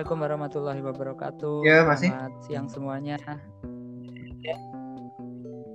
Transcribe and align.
Ya, 0.00 0.08
assalamualaikum 0.08 0.32
warahmatullahi 0.32 0.80
wabarakatuh. 0.80 1.56
Ya, 1.60 1.84
masih. 1.84 2.08
Selamat 2.08 2.34
siang 2.48 2.68
semuanya. 2.72 3.20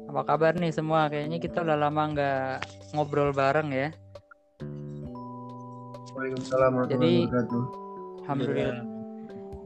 Apa 0.09 0.21
kabar 0.26 0.58
nih 0.58 0.73
semua? 0.73 1.05
Kayaknya 1.14 1.38
kita 1.38 1.62
udah 1.62 1.78
lama 1.78 2.09
nggak 2.09 2.66
ngobrol 2.98 3.30
bareng 3.30 3.70
ya. 3.70 3.94
Waalaikumsalam 6.17 6.73
warahmatullahi 6.73 7.30
wabarakatuh. 7.30 7.64
Alhamdulillah. 8.26 8.81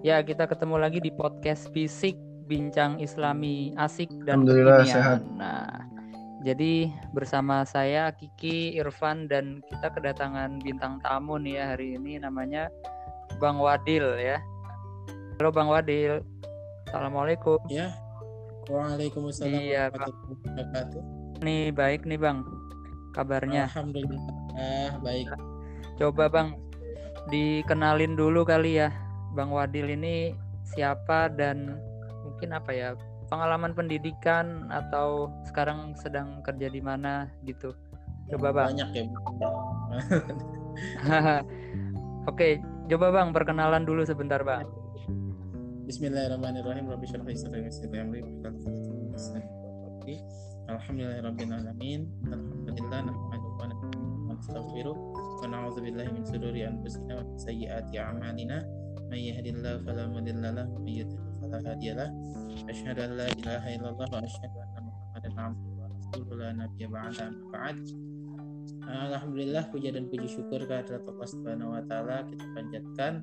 Ya, 0.04 0.20
kita 0.28 0.44
ketemu 0.44 0.76
lagi 0.76 1.00
di 1.00 1.12
podcast 1.16 1.72
Fisik 1.72 2.20
Bincang 2.52 3.00
Islami 3.00 3.72
Asik 3.80 4.12
dan 4.28 4.44
Alhamdulillah, 4.44 4.84
Kekinian. 4.84 4.92
sehat. 4.92 5.20
Nah, 5.40 5.88
jadi 6.44 6.92
bersama 7.16 7.64
saya 7.64 8.12
Kiki, 8.12 8.76
Irfan 8.76 9.32
dan 9.32 9.64
kita 9.72 9.88
kedatangan 9.96 10.60
bintang 10.60 11.00
tamu 11.00 11.40
nih 11.40 11.64
ya 11.64 11.64
hari 11.72 11.96
ini 11.96 12.20
namanya 12.20 12.68
Bang 13.40 13.56
Wadil 13.56 14.04
ya. 14.20 14.44
Halo 15.40 15.56
Bang 15.56 15.72
Wadil. 15.72 16.20
Assalamualaikum. 16.92 17.56
Ya. 17.72 17.96
Waalaikumsalam 18.68 19.48
Iya, 19.48 19.88
warahmatullahi 19.96 20.44
wabarakatuh. 20.44 21.02
Nih 21.48 21.72
baik 21.72 22.04
nih 22.04 22.20
Bang 22.20 22.44
kabarnya. 23.16 23.72
Alhamdulillah. 23.72 24.24
Ah, 24.60 24.92
baik. 25.00 25.32
Coba 25.96 26.28
Bang 26.28 26.60
dikenalin 27.32 28.20
dulu 28.20 28.44
kali 28.44 28.84
ya 28.84 28.92
Bang 29.32 29.56
Wadil 29.56 29.88
ini 29.88 30.36
siapa 30.76 31.32
dan 31.32 31.80
mungkin 32.28 32.52
apa 32.52 32.76
ya 32.76 33.00
pengalaman 33.32 33.72
pendidikan 33.72 34.68
atau 34.68 35.32
sekarang 35.48 35.96
sedang 35.96 36.44
kerja 36.44 36.68
di 36.68 36.84
mana 36.84 37.32
gitu. 37.48 37.72
Coba 38.36 38.52
Bang. 38.52 38.76
Banyak 38.76 38.90
ya. 38.92 39.04
Oke, 42.30 42.60
coba 42.90 43.14
Bang 43.14 43.30
perkenalan 43.30 43.86
dulu 43.86 44.02
sebentar 44.02 44.42
Bang. 44.42 44.66
Bismillahirrahmanirrahim. 45.86 46.90
Rabbi. 46.90 47.06
Alhamdulillah 50.70 51.22
wa 55.40 55.48
na'udzu 55.48 55.80
billahi 55.86 56.10
min 56.14 56.24
shururi 56.26 56.66
anfusina 56.66 57.14
wa 57.14 57.24
min 57.30 57.38
sayyiati 57.38 57.96
a'malina. 58.02 58.66
May 59.10 59.34
yahdihillahu 59.34 59.86
fala 59.86 60.10
mudilla 60.10 60.50
lahu 60.54 60.74
wa 60.74 60.82
may 60.82 61.06
yudlil 61.06 61.22
fala 61.42 61.58
hadiya 61.62 61.94
lahu. 61.94 62.14
Asyhadu 62.70 63.06
an 63.06 63.12
la 63.22 63.28
ilaha 63.38 63.68
illallah 63.70 64.08
wa 64.10 64.22
asyhadu 64.22 64.58
anna 64.66 64.82
Muhammadan 64.82 65.34
'abduhu 65.38 65.78
wa 65.78 65.86
rasuluhu 65.94 66.34
la 66.42 66.50
nabiyya 66.58 66.88
ba'da. 66.90 67.28
Alhamdulillah 68.86 69.70
puja 69.70 69.94
dan 69.94 70.10
puji 70.10 70.28
syukur 70.28 70.66
kehadirat 70.66 71.06
Allah 71.06 71.28
Subhanahu 71.30 71.76
wa 71.78 71.84
taala 71.86 72.26
kita 72.26 72.46
panjatkan 72.56 73.14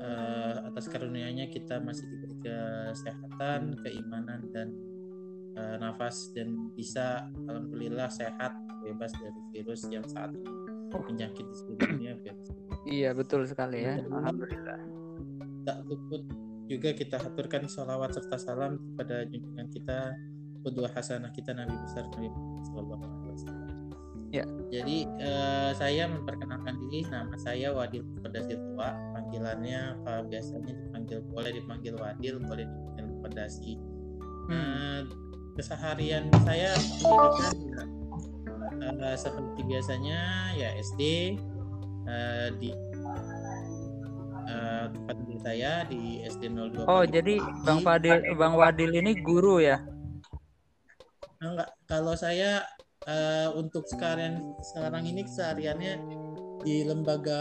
eh, 0.00 0.54
atas 0.64 0.88
karunia-Nya 0.88 1.50
kita 1.52 1.80
masih 1.82 2.08
diberi 2.08 2.36
kesehatan, 2.40 3.76
keimanan 3.84 4.40
dan 4.50 4.68
eh, 5.56 5.76
nafas 5.76 6.32
dan 6.32 6.72
bisa 6.72 7.28
alhamdulillah 7.48 8.08
sehat 8.08 8.56
bebas 8.84 9.12
dari 9.18 9.40
virus 9.52 9.84
yang 9.90 10.06
saat 10.06 10.32
ini 10.32 10.68
menjangkit 10.88 11.44
di 11.44 11.54
seluruh 11.56 11.84
dunia 11.84 12.14
virus. 12.24 12.48
Iya 12.88 13.10
betul 13.12 13.44
sekali 13.44 13.84
ya. 13.84 14.00
Alhamdulillah. 14.08 14.80
Tak 15.68 15.84
luput 15.84 16.24
juga 16.68 16.92
kita 16.96 17.16
haturkan 17.20 17.68
salawat 17.68 18.16
serta 18.16 18.36
salam 18.40 18.80
kepada 18.80 19.24
junjungan 19.28 19.68
kita 19.68 20.16
kedua 20.64 20.88
hasanah 20.92 21.32
kita 21.32 21.56
Nabi 21.56 21.74
besar 21.80 22.04
Nabi 22.12 22.28
Muhammad 22.28 22.64
Sallallahu 22.68 23.02
Alaihi 23.04 23.32
Wasallam. 23.36 23.57
Ya. 24.28 24.44
Jadi 24.68 25.08
eh, 25.24 25.70
saya 25.72 26.04
memperkenalkan 26.04 26.76
diri, 26.84 27.00
nama 27.08 27.32
saya 27.40 27.72
Wadil 27.72 28.04
Pedasi 28.20 28.60
Tua. 28.60 28.92
Panggilannya 29.16 29.96
apa 30.04 30.28
biasanya 30.28 30.76
dipanggil 30.76 31.24
boleh 31.32 31.50
dipanggil 31.56 31.94
Wadil, 31.96 32.36
boleh 32.44 32.68
dipanggil 32.68 33.16
Pedasi. 33.24 33.72
Hmm. 34.48 34.52
Eh, 34.52 35.00
keseharian 35.56 36.28
saya 36.44 36.70
pendidikan 36.76 37.48
ya, 37.66 37.82
eh, 38.84 39.16
seperti 39.16 39.60
biasanya 39.64 40.20
ya 40.54 40.70
SD 40.78 41.34
eh, 42.06 42.48
di 42.60 42.70
eh, 44.48 44.84
tempat 44.92 45.14
tinggal 45.18 45.40
saya 45.42 45.72
di 45.88 46.22
SD 46.22 46.52
02 46.52 46.84
Oh, 46.84 47.02
Pagi 47.02 47.10
jadi 47.10 47.34
Pagi. 47.40 47.64
Bang 47.64 47.80
Fadil 47.80 48.16
Bang 48.36 48.54
Wadil 48.54 48.92
ini 48.92 49.16
guru 49.18 49.58
ya? 49.58 49.80
Enggak, 51.38 51.70
kalau 51.86 52.18
saya 52.18 52.66
eh, 53.08 53.48
untuk 53.56 53.88
sekarang 53.88 54.54
sekarang 54.60 55.08
ini 55.08 55.24
kesehariannya 55.24 55.94
di 56.60 56.84
lembaga 56.84 57.40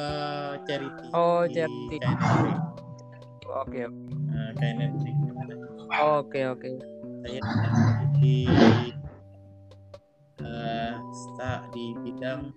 charity. 0.64 1.08
Oh, 1.12 1.44
di 1.44 1.60
charity. 1.60 1.98
KNRI. 2.00 2.54
Oke. 3.48 3.84
Eh, 3.84 4.52
KNRI. 4.56 5.12
Oke, 5.98 6.40
oke. 6.48 6.70
Saya 7.26 7.42
di 8.20 8.38
eh, 10.40 10.94
sta- 11.12 11.66
di 11.74 11.86
bidang 12.06 12.54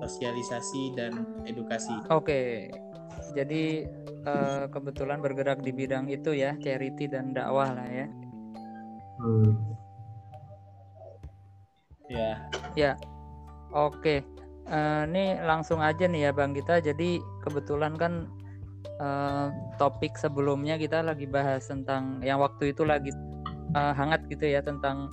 sosialisasi 0.00 0.82
dan 0.96 1.12
edukasi. 1.44 1.92
Oke. 2.08 2.70
Jadi 3.34 3.84
eh, 4.24 4.64
kebetulan 4.70 5.18
bergerak 5.20 5.60
di 5.60 5.74
bidang 5.74 6.08
itu 6.08 6.32
ya, 6.32 6.56
charity 6.62 7.10
dan 7.10 7.34
dakwah 7.34 7.74
lah 7.74 7.88
ya. 7.88 8.06
Hmm. 9.20 9.83
Ya, 12.74 12.92
Oke. 13.74 14.22
Eh, 14.64 15.02
ini 15.10 15.36
langsung 15.44 15.82
aja 15.82 16.08
nih 16.08 16.28
ya 16.28 16.32
Bang 16.32 16.56
kita. 16.56 16.80
Jadi 16.80 17.20
kebetulan 17.44 17.98
kan 17.98 18.30
eh, 19.02 19.46
topik 19.76 20.16
sebelumnya 20.16 20.78
kita 20.80 21.04
lagi 21.04 21.26
bahas 21.28 21.68
tentang 21.68 22.22
yang 22.24 22.40
waktu 22.40 22.72
itu 22.72 22.86
lagi 22.86 23.12
eh, 23.76 23.92
hangat 23.92 24.24
gitu 24.30 24.46
ya 24.46 24.64
tentang 24.64 25.10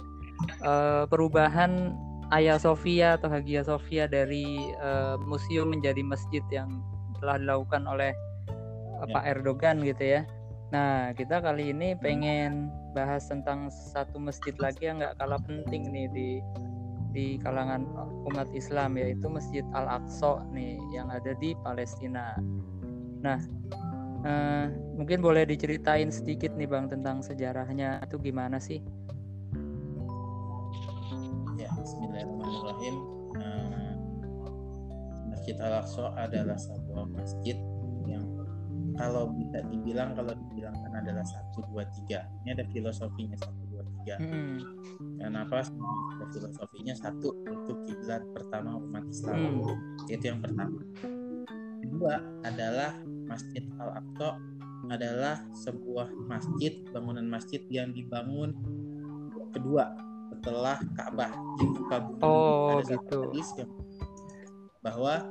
eh, 0.63 1.03
perubahan 1.09 1.91
Hagia 2.31 2.55
Sophia 2.63 3.19
atau 3.19 3.27
Hagia 3.27 3.65
Sophia 3.67 4.07
dari 4.07 4.71
eh, 4.71 5.15
museum 5.27 5.73
menjadi 5.73 5.99
masjid 6.05 6.45
yang 6.53 6.79
telah 7.19 7.41
dilakukan 7.41 7.83
oleh 7.89 8.13
eh, 8.13 9.05
Ya. 9.09 9.17
Pak 9.17 9.25
Erdogan 9.25 9.81
gitu 9.81 10.05
ya. 10.05 10.21
Nah, 10.69 11.09
kita 11.17 11.41
kali 11.41 11.73
ini 11.73 11.97
pengen 11.97 12.69
bahas 12.93 13.25
tentang 13.27 13.73
satu 13.73 14.21
masjid 14.21 14.53
lagi 14.61 14.87
yang 14.87 15.01
nggak 15.01 15.17
kalah 15.17 15.41
penting 15.43 15.89
nih 15.89 16.07
di 16.13 16.29
di 17.11 17.35
kalangan 17.39 17.83
umat 18.31 18.47
Islam 18.55 18.95
yaitu 18.95 19.27
Masjid 19.27 19.63
Al 19.75 20.01
Aqsa 20.01 20.47
nih 20.55 20.79
yang 20.95 21.11
ada 21.11 21.35
di 21.37 21.51
Palestina. 21.59 22.35
Nah, 23.21 23.39
eh, 24.23 24.65
mungkin 24.95 25.19
boleh 25.19 25.43
diceritain 25.43 26.09
sedikit 26.09 26.55
nih 26.55 26.67
bang 26.67 26.87
tentang 26.87 27.19
sejarahnya 27.19 27.99
itu 28.03 28.15
gimana 28.19 28.57
sih? 28.57 28.79
ya. 31.61 31.69
Bismillahirrahmanirrahim. 31.77 32.95
Eh, 33.37 33.93
Masjid 35.29 35.55
Al 35.61 35.73
Aqsa 35.85 36.05
adalah 36.17 36.57
sebuah 36.57 37.05
masjid 37.13 37.57
yang 38.09 38.25
kalau 38.99 39.31
bisa 39.33 39.63
dibilang 39.71 40.13
kalau 40.13 40.33
dibilang 40.35 40.75
kan 40.75 40.93
adalah 40.99 41.23
satu 41.23 41.63
dua 41.71 41.87
tiga. 41.95 42.27
Ini 42.43 42.57
ada 42.57 42.65
filosofinya 42.69 43.37
satu 43.39 43.70
tiga. 44.01 44.15
Hmm, 44.17 44.57
Kenapa 45.21 45.61
ada 45.61 46.25
filosofinya 46.33 46.97
satu 46.97 47.29
untuk 47.45 47.77
kiblat 47.85 48.25
pertama 48.33 48.81
umat 48.81 49.05
Islam 49.05 49.61
Hmm. 49.61 50.09
itu 50.09 50.23
yang 50.25 50.41
pertama. 50.41 50.81
Kedua 51.81 52.13
adalah 52.41 52.97
Masjid 53.29 53.63
Al 53.77 54.01
Aqsa 54.01 54.37
adalah 54.89 55.45
sebuah 55.53 56.09
masjid 56.25 56.81
bangunan 56.89 57.23
masjid 57.29 57.61
yang 57.69 57.93
dibangun 57.93 58.57
kedua 59.53 59.93
setelah 60.33 60.81
Ka'bah 60.97 61.29
di 61.61 61.65
muka 61.69 61.97
bumi. 62.01 62.21
Oh, 62.25 62.81
ada 62.81 62.97
satu 62.97 62.97
gitu. 62.97 63.19
hadis 63.29 63.49
yang 63.61 63.71
bahwa 64.81 65.29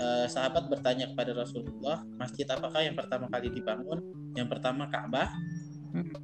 eh, 0.00 0.26
sahabat 0.26 0.72
bertanya 0.72 1.12
kepada 1.12 1.36
Rasulullah 1.36 2.00
masjid 2.16 2.48
apakah 2.48 2.80
yang 2.80 2.96
pertama 2.96 3.28
kali 3.28 3.52
dibangun? 3.52 4.00
Yang 4.32 4.48
pertama 4.56 4.88
Ka'bah. 4.88 5.28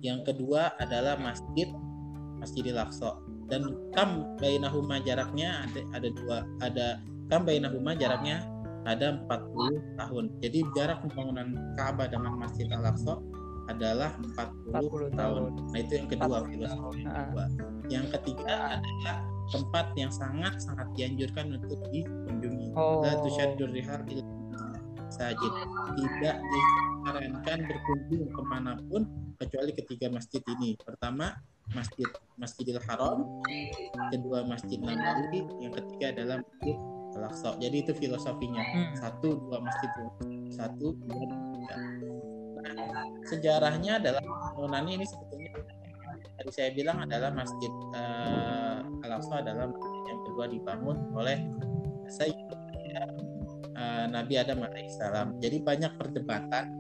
Yang 0.05 0.21
kedua 0.23 0.77
adalah 0.79 1.17
masjid 1.19 1.69
Masjidil 2.39 2.77
Aqsa 2.77 3.17
dan 3.49 3.73
kam 3.97 4.37
bainahuma 4.37 5.01
jaraknya 5.01 5.65
ada 5.65 5.81
ada 5.97 6.09
dua 6.13 6.37
ada 6.61 6.87
kam 7.33 7.49
bainahuma 7.49 7.97
jaraknya 7.97 8.45
ada 8.85 9.17
40 9.17 9.97
tahun. 9.97 10.25
Jadi 10.45 10.59
jarak 10.77 11.01
pembangunan 11.09 11.57
Ka'bah 11.77 12.09
dengan 12.09 12.37
Masjid 12.37 12.69
Al-Aqsa 12.69 13.17
adalah 13.73 14.13
40, 14.21 14.77
40 14.77 14.77
tahun. 14.77 15.13
tahun. 15.17 15.51
Nah, 15.73 15.79
itu 15.81 15.93
yang 15.97 16.09
kedua 16.13 16.37
40 16.45 16.53
filosofi 16.53 17.01
yang. 17.01 17.09
Ah. 17.09 17.17
kedua. 17.25 17.45
Yang 17.89 18.07
ketiga 18.13 18.55
adalah 18.77 19.17
tempat 19.49 19.87
yang 19.97 20.13
sangat 20.13 20.55
sangat 20.61 20.89
dianjurkan 20.97 21.57
untuk 21.57 21.81
dikunjungi. 21.89 22.69
Oh. 22.77 23.01
La 23.01 23.13
tusyaddur 23.25 23.73
rihal 23.73 24.05
illa 24.13 24.34
sajid. 25.15 25.53
Tidak 25.95 26.37
disarankan 26.43 27.59
berkunjung 27.71 28.27
ke 28.35 28.43
mana 28.43 28.75
pun 28.91 29.07
kecuali 29.39 29.71
ketiga 29.71 30.11
masjid 30.11 30.43
ini. 30.59 30.75
Pertama 30.79 31.39
Masjid 31.73 32.05
Masjidil 32.37 32.77
Haram, 32.85 33.25
kedua 34.13 34.45
Masjid 34.45 34.77
Nabawi, 34.77 35.49
yang 35.65 35.73
ketiga 35.73 36.13
adalah 36.13 36.37
Masjid 36.45 36.77
Al-Aqsa. 37.15 37.57
Jadi 37.63 37.77
itu 37.81 37.93
filosofinya. 37.97 38.61
Hmm. 38.61 38.93
Satu 38.99 39.39
dua 39.49 39.63
masjid, 39.63 39.91
satu 40.51 40.93
dua. 40.99 41.25
Nah, 42.65 43.07
sejarahnya 43.25 44.03
adalah 44.03 44.21
bangunannya 44.25 45.01
ini 45.01 45.07
sebetulnya 45.07 45.53
tadi 46.35 46.51
saya 46.51 46.71
bilang 46.75 46.99
adalah 47.05 47.31
masjid 47.31 47.73
uh, 47.95 48.83
Al-Aqsa 49.07 49.41
adalah 49.41 49.71
masjid 49.71 50.01
yang 50.11 50.21
kedua 50.27 50.45
dibangun 50.51 50.97
oleh 51.15 51.39
Sayyidina 52.11 53.34
uh, 53.85 54.07
Nabi 54.09 54.41
Adam 54.41 54.65
alaihissalam. 54.65 55.37
Jadi 55.45 55.61
banyak 55.61 55.93
perdebatan 56.01 56.73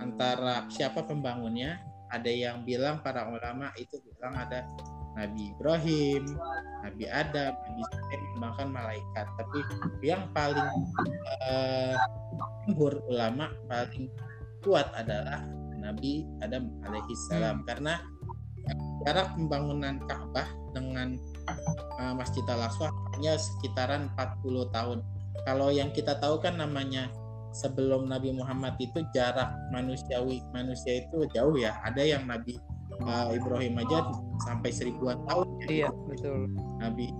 antara 0.00 0.64
siapa 0.72 1.04
pembangunnya. 1.04 1.84
Ada 2.08 2.32
yang 2.32 2.64
bilang 2.64 3.04
para 3.04 3.28
ulama 3.28 3.68
itu 3.76 4.00
bilang 4.00 4.32
ada 4.32 4.64
Nabi 5.12 5.52
Ibrahim, 5.52 6.24
Nabi 6.80 7.04
Adam, 7.04 7.52
Nabi 7.52 7.82
Ibrahim, 7.84 8.32
bahkan 8.40 8.68
malaikat. 8.72 9.26
Tapi 9.36 9.58
yang 10.00 10.24
paling 10.32 10.72
uh, 11.44 11.94
ulama 13.12 13.52
paling 13.68 14.08
kuat 14.64 14.88
adalah 14.96 15.44
Nabi 15.76 16.24
Adam 16.40 16.72
alaihissalam 16.88 17.68
karena 17.68 18.00
jarak 19.06 19.32
pembangunan 19.36 20.00
Ka'bah 20.04 20.48
dengan 20.76 21.16
uh, 21.98 22.14
Masjid 22.14 22.44
Al-Aqsa 22.44 22.90
hanya 23.16 23.38
sekitaran 23.38 24.10
40 24.16 24.74
tahun. 24.74 24.98
Kalau 25.46 25.68
yang 25.70 25.94
kita 25.94 26.18
tahu 26.18 26.42
kan 26.42 26.58
namanya 26.58 27.10
sebelum 27.54 28.06
Nabi 28.06 28.34
Muhammad 28.34 28.76
itu 28.78 29.02
jarak 29.14 29.50
manusiawi 29.72 30.44
manusia 30.50 31.04
itu 31.04 31.26
jauh 31.32 31.56
ya. 31.56 31.76
Ada 31.84 32.18
yang 32.18 32.26
Nabi 32.28 32.58
uh, 33.04 33.32
Ibrahim 33.32 33.78
aja 33.80 34.08
sampai 34.44 34.70
seribuan 34.72 35.20
tahun. 35.28 35.46
Iya, 35.68 35.88
betul. 36.08 36.50
Nabi 36.80 37.12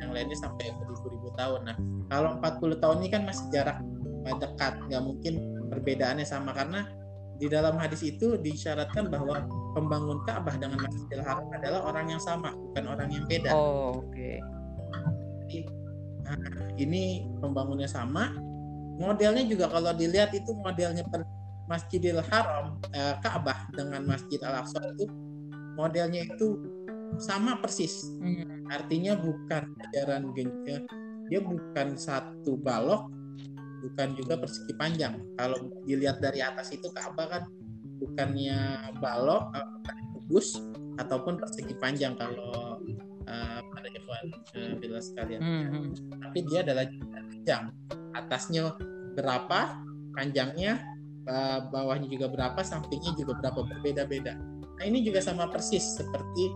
yang 0.00 0.12
lainnya 0.12 0.36
sampai 0.36 0.70
beribu-ribu 0.76 1.32
tahun. 1.34 1.60
Nah, 1.66 1.76
kalau 2.12 2.36
40 2.38 2.82
tahun 2.82 2.96
ini 3.02 3.08
kan 3.10 3.22
masih 3.24 3.46
jarak 3.50 3.78
dekat, 4.26 4.74
nggak 4.90 5.02
mungkin 5.06 5.34
perbedaannya 5.70 6.26
sama 6.26 6.50
karena 6.50 6.82
di 7.36 7.46
dalam 7.52 7.76
hadis 7.76 8.00
itu 8.00 8.40
disyaratkan 8.40 9.12
bahwa 9.12 9.44
pembangun 9.76 10.24
Ka'bah 10.24 10.56
dengan 10.56 10.80
Masjidil 10.80 11.20
Haram 11.20 11.46
adalah 11.52 11.84
orang 11.84 12.16
yang 12.16 12.22
sama, 12.22 12.50
bukan 12.52 12.84
orang 12.88 13.08
yang 13.12 13.24
beda. 13.28 13.52
Oh, 13.52 14.00
oke. 14.00 14.08
Okay. 14.10 14.40
Jadi, 15.46 15.58
nah, 16.26 16.66
ini 16.74 17.26
pembangunnya 17.38 17.86
sama. 17.86 18.34
Modelnya 18.96 19.44
juga 19.44 19.68
kalau 19.68 19.92
dilihat 19.92 20.32
itu 20.32 20.56
modelnya 20.56 21.04
per 21.06 21.22
Masjidil 21.66 22.22
Haram 22.30 22.78
eh, 22.94 23.14
Ka'bah 23.20 23.68
dengan 23.74 24.06
Masjid 24.06 24.38
Al 24.46 24.62
Aqsa 24.64 24.80
itu 24.96 25.10
modelnya 25.76 26.24
itu 26.24 26.62
sama 27.20 27.58
persis. 27.60 28.06
Hmm. 28.22 28.66
Artinya 28.70 29.18
bukan 29.18 29.74
ajaran 29.90 30.32
genjot, 30.32 30.86
dia 31.28 31.40
bukan 31.42 31.98
satu 31.98 32.56
balok 32.56 33.10
bukan 33.86 34.18
juga 34.18 34.34
persegi 34.40 34.72
panjang. 34.74 35.14
Kalau 35.38 35.70
dilihat 35.86 36.18
dari 36.18 36.42
atas 36.42 36.74
itu 36.74 36.90
Ka'bah 36.90 37.28
kan 37.30 37.42
bukannya 38.02 38.90
balok, 38.98 39.52
bukan 39.54 39.96
kubus 40.16 40.58
ataupun 40.98 41.38
persegi 41.38 41.74
panjang 41.78 42.16
kalau 42.16 42.75
uh, 43.28 43.60
pada 43.74 43.88
ikhwan 43.92 44.24
uh, 44.32 44.74
bila 44.78 44.98
sekalian. 45.02 45.40
Mm 45.42 45.64
-hmm. 45.66 45.84
Tapi 46.22 46.38
dia 46.48 46.62
adalah 46.62 46.84
panjang. 46.86 47.64
Atasnya 48.16 48.74
berapa, 49.14 49.60
panjangnya, 50.16 50.82
uh, 51.28 51.68
bawahnya 51.68 52.08
juga 52.08 52.26
berapa, 52.30 52.60
sampingnya 52.62 53.12
juga 53.18 53.36
berapa 53.38 53.60
berbeda-beda. 53.66 54.34
Nah 54.76 54.84
ini 54.84 55.02
juga 55.04 55.20
sama 55.24 55.48
persis 55.48 55.82
seperti 55.96 56.52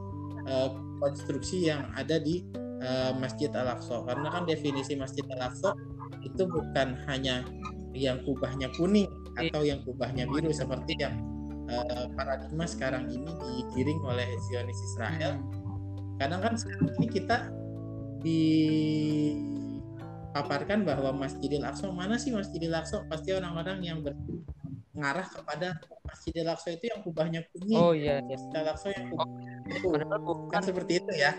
uh, 0.49 0.73
konstruksi 1.01 1.73
yang 1.73 1.89
ada 1.97 2.21
di 2.21 2.45
uh, 2.85 3.13
Masjid 3.17 3.49
Al-Aqsa. 3.53 4.05
Karena 4.05 4.29
kan 4.29 4.45
definisi 4.45 4.97
Masjid 4.97 5.25
Al-Aqsa 5.37 5.73
itu 6.21 6.45
bukan 6.45 7.01
hanya 7.09 7.45
yang 7.97 8.23
kubahnya 8.23 8.71
kuning 8.77 9.09
atau 9.35 9.65
yang 9.65 9.81
kubahnya 9.83 10.29
biru 10.29 10.53
seperti 10.53 10.95
yang 11.01 11.17
uh, 11.73 12.07
paradigma 12.15 12.69
sekarang 12.69 13.09
ini 13.09 13.31
digiring 13.31 14.01
oleh 14.05 14.29
Zionis 14.51 14.79
Israel. 14.93 15.41
Hmm. 15.41 15.60
Kadang 16.21 16.45
kan 16.45 16.53
sekarang 16.53 16.93
ini 17.01 17.09
kita 17.09 17.49
dipaparkan 18.21 20.85
bahwa 20.85 21.17
Masjidil 21.17 21.65
Aqsa 21.65 21.89
mana 21.89 22.21
sih 22.21 22.29
Masjidil 22.29 22.77
Aqsa? 22.77 23.09
Pasti 23.09 23.33
orang-orang 23.33 23.81
yang 23.81 24.05
mengarah 24.93 25.25
kepada 25.25 25.81
Masjidil 26.05 26.45
Aqsa 26.45 26.77
itu 26.77 26.93
yang 26.93 27.01
kubahnya 27.01 27.41
kuning. 27.49 27.81
Oh 27.81 27.97
iya. 27.97 28.21
iya. 28.21 28.37
Masjidil 28.37 28.69
Aqsa 28.69 28.93
yang 28.93 29.17
kubahnya 29.17 29.65
biru. 29.65 29.97
Kan 30.53 30.61
seperti 30.61 31.01
itu 31.01 31.09
ya. 31.17 31.33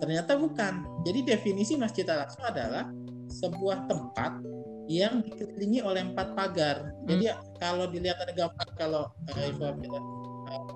Ternyata 0.00 0.40
bukan. 0.40 1.04
Jadi 1.04 1.28
definisi 1.28 1.76
Masjid 1.76 2.08
Al-Aqsa 2.08 2.48
adalah 2.48 2.88
sebuah 3.28 3.84
tempat 3.84 4.40
yang 4.90 5.22
dikelilingi 5.22 5.86
oleh 5.86 6.02
empat 6.02 6.34
pagar. 6.34 6.82
Hmm. 6.82 7.06
Jadi 7.06 7.30
kalau 7.60 7.86
dilihat 7.86 8.18
ada 8.24 8.32
gambar 8.32 8.66
kalau 8.74 9.06
uh, 9.06 9.62
uh, 9.62 9.74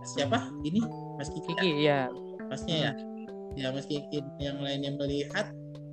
siapa 0.06 0.54
ini 0.62 0.78
Mas 1.18 1.34
Kiki, 1.34 1.50
Kiki 1.50 1.82
ya, 1.82 2.06
pasnya 2.48 2.76
ya, 2.76 2.92
ya 3.54 3.66
Mas 3.70 3.86
Kiki 3.86 4.20
yang 4.40 4.60
lainnya 4.60 4.94
melihat 4.96 5.50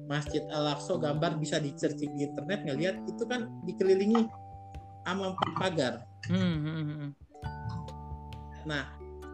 Masjid 0.09 0.44
Al 0.51 0.75
Aqsa 0.75 1.00
gambar 1.00 1.39
bisa 1.39 1.62
di 1.62 1.71
searching 1.77 2.12
di 2.19 2.27
internet 2.27 2.68
ngelihat 2.68 3.00
itu 3.07 3.24
kan 3.24 3.48
dikelilingi 3.63 4.27
sama 5.07 5.33
empat 5.33 5.50
pagar. 5.57 5.94
Hmm, 6.27 6.57
hmm, 6.62 6.83
hmm. 6.86 7.09
Nah, 8.68 8.83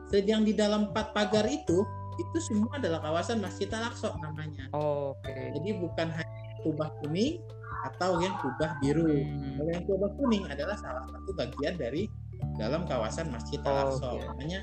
sedang 0.07 0.45
di 0.47 0.53
dalam 0.55 0.93
empat 0.93 1.11
pagar 1.11 1.43
itu 1.49 1.83
itu 2.17 2.37
semua 2.41 2.81
adalah 2.81 3.01
kawasan 3.01 3.41
Masjid 3.41 3.69
Al 3.73 3.89
Aqsa 3.93 4.13
namanya. 4.21 4.69
Oh, 4.73 5.13
Oke. 5.17 5.33
Okay. 5.33 5.45
Jadi 5.57 5.69
bukan 5.81 6.07
hanya 6.13 6.37
kubah 6.65 6.89
kuning 7.01 7.41
atau 7.85 8.17
yang 8.21 8.33
kubah 8.41 8.71
biru. 8.81 9.05
Hmm. 9.05 9.57
Kalau 9.61 9.71
yang 9.71 9.85
kubah 9.85 10.11
kuning 10.17 10.43
adalah 10.49 10.75
salah 10.81 11.05
satu 11.09 11.29
bagian 11.37 11.77
dari 11.77 12.09
dalam 12.57 12.85
kawasan 12.89 13.29
Masjid 13.29 13.61
Al-Aqsa. 13.61 14.05
Oh, 14.05 14.17
okay. 14.17 14.27
Makanya 14.33 14.59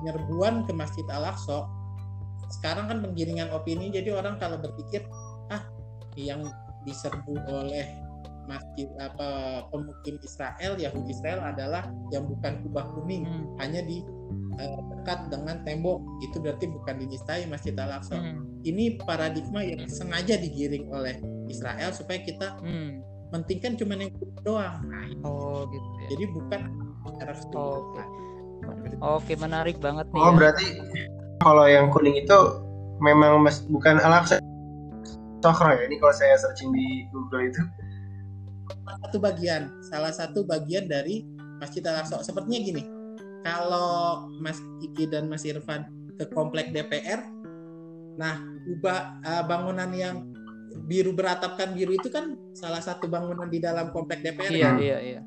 penyerbuan 0.00 0.64
ke 0.68 0.72
Masjid 0.76 1.06
Al-Aqsa 1.08 1.66
sekarang 2.46 2.86
kan 2.86 2.98
penggiringan 3.02 3.50
opini 3.50 3.90
jadi 3.90 4.14
orang 4.14 4.38
kalau 4.38 4.62
berpikir 4.62 5.02
ah 5.50 5.66
yang 6.14 6.46
diserbu 6.86 7.34
oleh 7.50 7.86
masjid 8.46 8.86
apa 9.02 9.66
pemukim 9.74 10.22
Israel 10.22 10.78
Yahudi 10.78 11.10
Israel 11.10 11.42
adalah 11.42 11.90
yang 12.14 12.30
bukan 12.30 12.62
kubah 12.62 12.86
kuning 12.94 13.26
hmm. 13.26 13.58
hanya 13.58 13.82
di 13.82 14.06
uh, 14.62 14.80
dekat 14.94 15.26
dengan 15.34 15.66
tembok 15.66 15.98
itu 16.22 16.38
berarti 16.38 16.70
bukan 16.70 16.94
dinistai 17.02 17.50
Masjid 17.50 17.74
Al-Aqsa 17.74 18.14
hmm 18.14 18.56
ini 18.66 18.98
paradigma 18.98 19.62
yang 19.62 19.86
sengaja 19.86 20.34
digiring 20.34 20.90
oleh 20.90 21.22
Israel 21.46 21.94
supaya 21.94 22.18
kita 22.26 22.58
hmm. 22.58 22.98
mentingkan 23.30 23.78
cuma 23.78 23.94
yang 23.94 24.10
doang. 24.42 24.82
Nah, 24.90 25.06
oh 25.22 25.70
gitu. 25.70 25.88
Ya. 26.02 26.06
Jadi 26.18 26.24
bukan 26.34 26.60
secara 27.06 27.34
oh, 27.54 27.94
okay. 27.94 28.06
Oke 29.04 29.36
menarik 29.36 29.76
banget 29.78 30.08
nih. 30.10 30.20
Oh 30.20 30.32
ya. 30.32 30.36
berarti 30.36 30.66
kalau 31.44 31.64
yang 31.68 31.92
kuning 31.92 32.16
itu 32.16 32.38
memang 33.00 33.44
mas, 33.44 33.60
bukan 33.68 34.00
Al-Aqsa 34.00 34.40
ya? 35.46 35.84
Ini 35.86 35.96
kalau 36.02 36.14
saya 36.16 36.34
searching 36.40 36.74
di 36.74 37.06
Google 37.14 37.52
itu 37.52 37.62
satu 39.06 39.22
bagian, 39.22 39.70
salah 39.86 40.10
satu 40.10 40.42
bagian 40.42 40.90
dari 40.90 41.22
Masjid 41.62 41.84
Al-Aqsa. 41.86 42.26
Sepertinya 42.26 42.58
gini, 42.58 42.82
kalau 43.46 44.26
Mas 44.42 44.58
Kiki 44.82 45.06
dan 45.06 45.30
Mas 45.30 45.46
Irfan 45.46 45.86
ke 46.18 46.26
komplek 46.34 46.74
DPR, 46.74 47.22
nah 48.18 48.42
ubah 48.66 49.22
uh, 49.22 49.44
bangunan 49.46 49.90
yang 49.94 50.26
biru 50.90 51.14
beratapkan 51.14 51.72
biru 51.72 51.94
itu 51.94 52.10
kan 52.10 52.34
salah 52.52 52.82
satu 52.82 53.06
bangunan 53.06 53.46
di 53.46 53.62
dalam 53.62 53.94
komplek 53.94 54.26
DPR. 54.26 54.50
Iya, 54.50 54.66
kan? 54.66 54.76
iya, 54.82 54.98
iya. 54.98 55.20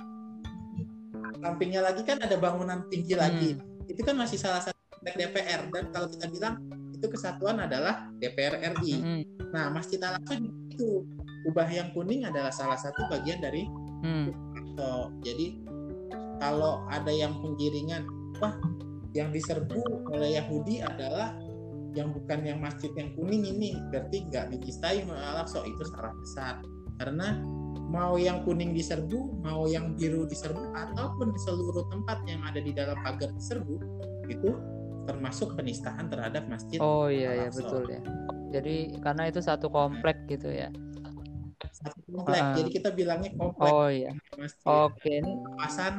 Sampingnya 1.40 1.82
lagi 1.84 2.02
kan 2.04 2.20
ada 2.20 2.36
bangunan 2.36 2.86
tinggi 2.92 3.16
hmm. 3.16 3.22
lagi. 3.22 3.50
Itu 3.88 4.02
kan 4.04 4.16
masih 4.20 4.38
salah 4.38 4.62
satu 4.64 4.78
DPR 5.00 5.72
dan 5.72 5.90
kalau 5.96 6.12
kita 6.12 6.28
bilang 6.28 6.60
itu 6.92 7.08
kesatuan 7.08 7.64
adalah 7.64 8.12
DPR 8.20 8.60
RI. 8.80 8.96
Hmm. 9.00 9.24
Nah, 9.56 9.72
Masjid 9.72 9.98
Al 10.04 10.20
Aqsa 10.20 10.36
itu 10.40 11.08
ubah 11.48 11.68
yang 11.72 11.96
kuning 11.96 12.28
adalah 12.28 12.52
salah 12.52 12.76
satu 12.76 13.08
bagian 13.08 13.40
dari 13.40 13.64
hmm. 14.04 14.28
so, 14.76 15.12
jadi 15.24 15.56
kalau 16.40 16.84
ada 16.92 17.12
yang 17.12 17.36
penggiringan 17.40 18.08
wah 18.40 18.56
yang 19.16 19.32
diserbu 19.32 20.12
oleh 20.12 20.40
Yahudi 20.40 20.84
adalah 20.84 21.36
yang 21.98 22.14
bukan 22.14 22.46
yang 22.46 22.60
masjid 22.62 22.94
yang 22.94 23.12
kuning 23.18 23.44
ini 23.44 23.76
berarti 23.90 24.30
nggak 24.30 24.54
dicistai 24.54 25.04
al 25.10 25.42
itu 25.44 25.84
salah 25.90 26.14
besar 26.14 26.54
karena 27.02 27.42
mau 27.90 28.16
yang 28.16 28.46
kuning 28.46 28.72
diserbu 28.72 29.42
mau 29.42 29.66
yang 29.66 29.98
biru 29.98 30.30
diserbu 30.30 30.72
ataupun 30.78 31.34
di 31.34 31.40
seluruh 31.42 31.90
tempat 31.90 32.22
yang 32.30 32.42
ada 32.46 32.62
di 32.62 32.72
dalam 32.72 32.96
pagar 33.02 33.34
diserbu 33.34 33.76
itu 34.30 34.54
termasuk 35.10 35.58
penistaan 35.58 36.06
terhadap 36.06 36.46
masjid 36.46 36.78
oh 36.78 37.10
iya 37.10 37.46
iya 37.46 37.50
betul 37.50 37.90
ya 37.90 38.02
jadi 38.54 39.02
karena 39.02 39.34
itu 39.34 39.42
satu 39.42 39.74
komplek 39.74 40.22
gitu 40.30 40.54
ya 40.54 40.70
satu 41.80 42.00
komplek. 42.12 42.42
Uh, 42.44 42.56
Jadi 42.60 42.70
kita 42.76 42.90
bilangnya 42.92 43.32
komplek. 43.40 43.72
Oh 43.72 43.88
iya. 43.88 44.12
Oke. 44.68 45.00
Okay. 45.00 45.20
Kawasan. 45.24 45.94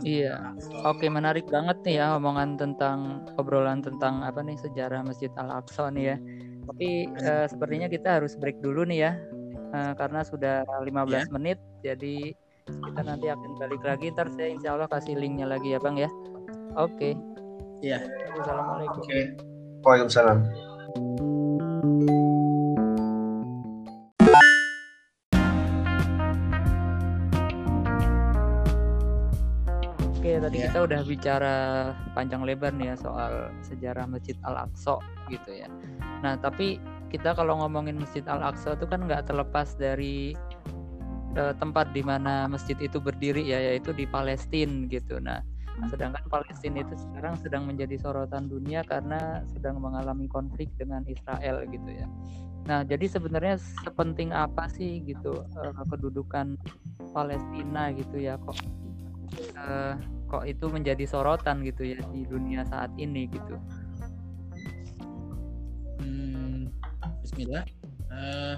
Iya. 0.00 0.56
Oke, 0.56 1.04
okay, 1.04 1.08
menarik 1.12 1.44
banget 1.48 1.76
nih 1.84 2.00
ya 2.00 2.16
omongan 2.16 2.56
tentang 2.56 3.24
obrolan 3.36 3.84
tentang 3.84 4.24
apa 4.24 4.40
nih 4.40 4.56
sejarah 4.60 5.04
Masjid 5.04 5.28
Al 5.36 5.60
Aqsa 5.60 5.92
nih 5.92 6.14
ya. 6.14 6.16
Tapi 6.66 6.88
uh, 7.20 7.46
sepertinya 7.48 7.88
kita 7.88 8.20
harus 8.20 8.32
break 8.36 8.60
dulu 8.64 8.88
nih 8.88 8.98
ya. 9.08 9.12
Uh, 9.74 9.92
karena 9.98 10.20
sudah 10.22 10.62
15 10.84 10.90
yeah. 11.10 11.26
menit. 11.32 11.58
Jadi 11.82 12.34
kita 12.66 13.00
nanti 13.06 13.26
akan 13.30 13.50
balik 13.62 13.82
lagi 13.86 14.10
ntar 14.10 14.26
saya 14.34 14.50
insya 14.50 14.74
Allah 14.74 14.90
kasih 14.90 15.14
linknya 15.14 15.46
lagi 15.46 15.74
ya 15.74 15.78
bang 15.78 15.96
ya 16.02 16.10
oke 16.74 17.14
Iya. 17.84 18.02
assalamualaikum 18.40 19.04
Oke. 19.04 19.20
Waalaikumsalam. 19.84 20.38
Oke, 30.16 30.42
tadi 30.42 30.56
Ya. 30.58 30.72
kita 30.72 30.78
udah 30.82 31.00
bicara 31.06 31.54
panjang 32.16 32.42
lebar 32.42 32.74
nih 32.74 32.90
ya 32.90 32.96
soal 32.98 33.54
sejarah 33.62 34.10
Masjid 34.10 34.34
Al-Aqsa 34.42 34.98
gitu 35.30 35.54
ya. 35.54 35.70
Nah, 36.24 36.34
tapi 36.40 36.82
kita 37.10 37.34
kalau 37.38 37.62
ngomongin 37.62 37.96
Masjid 37.98 38.24
Al-Aqsa 38.26 38.74
itu 38.76 38.86
kan 38.88 39.06
nggak 39.06 39.30
terlepas 39.30 39.78
dari 39.78 40.34
eh, 41.36 41.54
tempat 41.60 41.92
di 41.92 42.02
mana 42.02 42.50
masjid 42.50 42.76
itu 42.80 42.98
berdiri 42.98 43.44
ya, 43.46 43.58
yaitu 43.72 43.92
di 43.94 44.08
Palestina 44.08 44.88
gitu. 44.90 45.20
Nah, 45.20 45.44
sedangkan 45.92 46.24
Palestina 46.32 46.80
itu 46.80 46.96
sekarang 46.96 47.36
sedang 47.36 47.68
menjadi 47.68 48.00
sorotan 48.00 48.48
dunia 48.48 48.80
karena 48.88 49.44
sedang 49.52 49.76
mengalami 49.76 50.24
konflik 50.26 50.72
dengan 50.80 51.04
Israel 51.04 51.68
gitu 51.68 51.90
ya. 51.92 52.08
Nah, 52.66 52.82
jadi 52.82 53.06
sebenarnya 53.06 53.62
sepenting 53.84 54.34
apa 54.34 54.66
sih 54.72 55.04
gitu 55.04 55.44
eh, 55.62 55.72
kedudukan 55.86 56.58
Palestina 57.14 57.92
gitu 57.94 58.18
ya 58.18 58.40
kok 58.40 58.58
eh, 59.54 59.94
kok 60.26 60.44
itu 60.48 60.66
menjadi 60.66 61.04
sorotan 61.06 61.62
gitu 61.62 61.86
ya 61.86 62.00
di 62.10 62.26
dunia 62.26 62.66
saat 62.66 62.90
ini 62.98 63.30
gitu. 63.30 63.54
Bismillah. 67.26 67.66
Eh, 68.14 68.56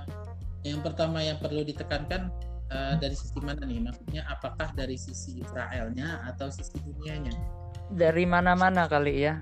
yang 0.69 0.85
pertama 0.85 1.25
yang 1.25 1.41
perlu 1.41 1.65
ditekankan 1.65 2.29
eh, 2.69 2.95
dari 3.01 3.17
sisi 3.17 3.41
mana 3.41 3.65
nih? 3.65 3.81
Maksudnya 3.81 4.29
apakah 4.29 4.69
dari 4.77 5.01
sisi 5.01 5.41
Israelnya 5.41 6.21
atau 6.29 6.53
sisi 6.53 6.77
dunianya? 6.85 7.33
Dari 7.89 8.29
mana-mana 8.29 8.85
kali 8.85 9.25
ya. 9.25 9.41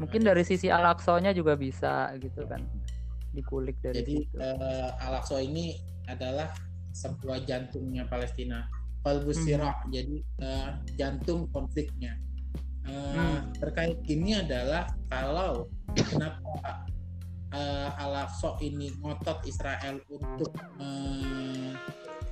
Mungkin 0.00 0.24
dari 0.24 0.48
sisi 0.48 0.72
Al-Aqsa-nya 0.72 1.36
juga 1.36 1.60
bisa 1.60 2.08
gitu 2.16 2.48
kan. 2.48 2.64
Dikulik 3.36 3.76
dari 3.84 4.00
Jadi 4.00 4.16
situ. 4.24 4.40
eh, 4.40 4.90
Al-Aqsa 5.04 5.44
ini 5.44 5.76
adalah 6.08 6.48
sebuah 6.96 7.44
jantungnya 7.44 8.08
Palestina. 8.08 8.64
Qalbus 9.04 9.44
Hmm. 9.44 9.68
Jadi 9.92 10.24
eh, 10.40 10.70
jantung 10.96 11.52
konfliknya. 11.52 12.16
Eh, 12.88 12.96
Hmm. 13.12 13.52
Terkait 13.60 14.00
ini 14.08 14.40
adalah 14.40 14.88
kalau 15.12 15.68
kenapa 15.92 16.88
eh, 17.52 17.90
Al-Aqsa 17.98 18.56
ini 18.60 18.90
ngotot 19.00 19.44
Israel 19.48 20.00
untuk 20.10 20.52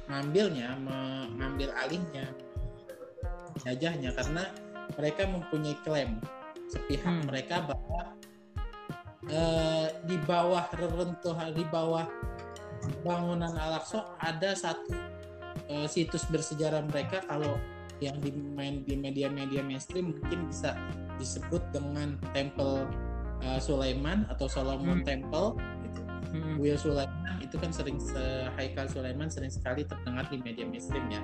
mengambilnya, 0.09 0.77
mengambil 0.81 1.73
alihnya, 1.77 2.29
jajahnya 3.65 4.13
karena 4.13 4.45
mereka 4.97 5.27
mempunyai 5.27 5.77
klaim 5.83 6.21
sepihak 6.67 7.07
Hmm. 7.07 7.27
mereka 7.31 7.63
bahwa 7.67 8.03
eh, 9.31 9.89
di 10.07 10.17
bawah 10.27 10.67
reruntuhan 10.75 11.55
di 11.55 11.65
bawah 11.67 12.07
bangunan 13.03 13.55
Al-Aqsa 13.55 14.15
ada 14.23 14.55
satu 14.55 14.95
eh, 15.71 15.87
situs 15.91 16.27
bersejarah 16.31 16.85
mereka 16.87 17.23
kalau 17.27 17.59
yang 17.99 18.21
di 18.21 18.29
main 18.31 18.85
di 18.85 18.93
media-media 18.93 19.65
mainstream 19.65 20.13
mungkin 20.13 20.53
bisa 20.53 20.77
disebut 21.17 21.65
dengan 21.73 22.21
Temple 22.37 22.85
eh, 23.41 23.59
Sulaiman 23.59 24.25
atau 24.29 24.47
Solomon 24.47 25.01
Hmm. 25.01 25.07
Temple 25.07 25.49
gitu. 25.83 26.01
Hmm. 26.33 26.57
Will 26.57 26.77
Sulaiman 26.77 27.37
itu 27.39 27.57
kan 27.57 27.71
sering 27.71 27.97
se- 27.97 28.49
Haikal 28.55 28.87
Sulaiman 28.87 29.27
sering 29.27 29.49
sekali 29.49 29.83
terdengar 29.83 30.27
di 30.27 30.39
media 30.39 30.65
mainstream 30.65 31.07
ya. 31.09 31.23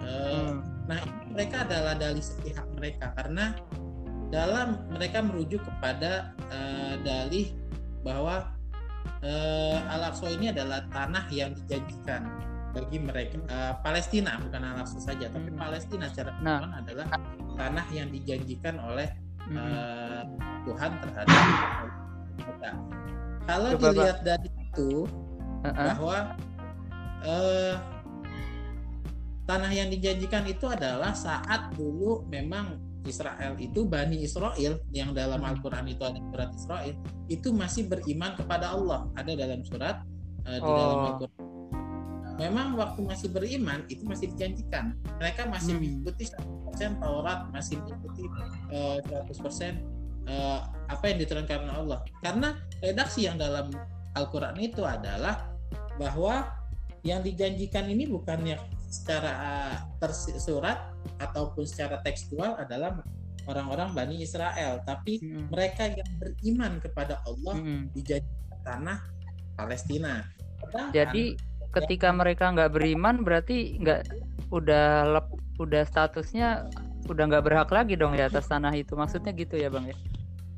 Eh, 0.00 0.48
Hmm. 0.48 0.60
Nah, 0.82 0.98
ini 0.98 1.30
mereka 1.30 1.62
adalah 1.62 1.94
dalih 1.94 2.20
sepihak 2.20 2.66
mereka 2.72 3.14
karena 3.14 3.54
dalam 4.28 4.82
mereka 4.88 5.20
merujuk 5.20 5.62
kepada 5.62 6.32
eh, 6.48 6.94
dalih 7.00 7.54
bahwa 8.00 8.50
eh, 9.20 9.78
Al-Aqsa 9.78 10.26
ini 10.28 10.50
adalah 10.50 10.82
tanah 10.88 11.30
yang 11.30 11.54
dijanjikan 11.54 12.26
bagi 12.72 12.98
mereka 12.98 13.36
eh, 13.46 13.74
Palestina 13.78 14.40
bukan 14.40 14.62
Al-Aqsa 14.64 14.98
saja 14.98 15.28
tapi 15.28 15.52
Hmm. 15.52 15.60
Palestina 15.60 16.08
secara 16.08 16.32
Nah. 16.40 16.72
adalah 16.74 17.06
tanah 17.54 17.86
yang 17.92 18.08
dijanjikan 18.08 18.80
oleh 18.80 19.06
Eh, 19.52 20.22
Tuhan 20.62 20.90
terhadap 20.98 21.42
mereka. 22.32 22.70
Kalau 23.42 23.68
Coba, 23.72 23.80
Pak. 23.82 23.90
dilihat 23.92 24.18
dari 24.22 24.48
itu 24.48 24.90
Heeh. 25.62 25.86
bahwa 25.94 26.16
eh, 27.22 27.74
tanah 29.44 29.70
yang 29.70 29.88
dijanjikan 29.90 30.46
itu 30.46 30.66
adalah 30.66 31.12
saat 31.12 31.74
dulu 31.74 32.22
memang 32.26 32.78
Israel 33.02 33.58
itu 33.58 33.82
Bani 33.82 34.22
Israel 34.22 34.78
yang 34.88 35.10
dalam 35.10 35.42
Hmm. 35.42 35.50
Al-Quran 35.52 35.90
itu 35.90 36.02
ada 36.02 36.20
surat 36.22 36.50
Israel 36.54 36.94
itu 37.26 37.48
masih 37.50 37.90
beriman 37.90 38.38
kepada 38.38 38.70
Allah 38.70 39.10
ada 39.12 39.34
dalam 39.34 39.60
surat 39.62 40.06
eh, 40.44 40.56
di 40.56 40.62
Oh. 40.62 40.78
dalam 40.78 40.98
Al-Quran 41.10 41.42
memang 42.32 42.68
waktu 42.74 43.00
masih 43.02 43.28
beriman 43.28 43.82
itu 43.86 44.02
masih 44.02 44.30
dijanjikan 44.30 44.94
mereka 45.18 45.44
masih 45.44 45.74
Hmm. 45.74 45.82
mengikuti 45.82 46.30
100% 46.30 46.46
Taurat 46.76 47.48
masih 47.52 47.78
mengikuti 47.80 48.24
eh, 48.72 48.98
100% 49.04 49.76
eh, 50.28 50.58
apa 50.88 51.04
yang 51.08 51.18
diturunkan 51.20 51.58
oleh 51.68 51.74
Allah 51.76 51.98
karena 52.20 52.48
redaksi 52.80 53.28
yang 53.28 53.36
dalam 53.36 53.68
Al-Quran 54.12 54.56
itu 54.60 54.84
adalah 54.84 55.52
bahwa 55.96 56.48
yang 57.02 57.20
dijanjikan 57.20 57.88
ini 57.90 58.06
bukannya 58.06 58.60
secara 58.86 59.32
uh, 59.40 59.76
tersurat 59.98 60.92
ataupun 61.18 61.64
secara 61.64 61.98
tekstual 62.04 62.60
adalah 62.60 63.00
orang-orang 63.48 63.90
Bani 63.90 64.22
Israel, 64.22 64.84
tapi 64.86 65.18
Hmm. 65.18 65.50
mereka 65.50 65.90
yang 65.90 66.06
beriman 66.20 66.78
kepada 66.78 67.18
Allah 67.26 67.56
Hmm. 67.58 67.90
dijanjikan 67.90 68.58
tanah 68.62 68.98
Palestina. 69.58 70.22
Sedangkan- 70.62 70.94
Jadi 70.94 71.24
ketika 71.74 72.08
mereka 72.14 72.52
nggak 72.54 72.70
beriman 72.70 73.26
berarti 73.26 73.80
nggak 73.82 74.00
udah 74.52 74.86
lep, 75.18 75.26
udah 75.62 75.82
statusnya 75.86 76.66
udah 77.06 77.24
nggak 77.26 77.44
berhak 77.44 77.70
lagi 77.70 77.94
dong 77.98 78.14
di 78.14 78.22
atas 78.22 78.46
tanah 78.46 78.70
itu 78.74 78.94
maksudnya 78.94 79.34
gitu 79.34 79.58
ya 79.58 79.70
bang 79.70 79.90
ya 79.90 79.96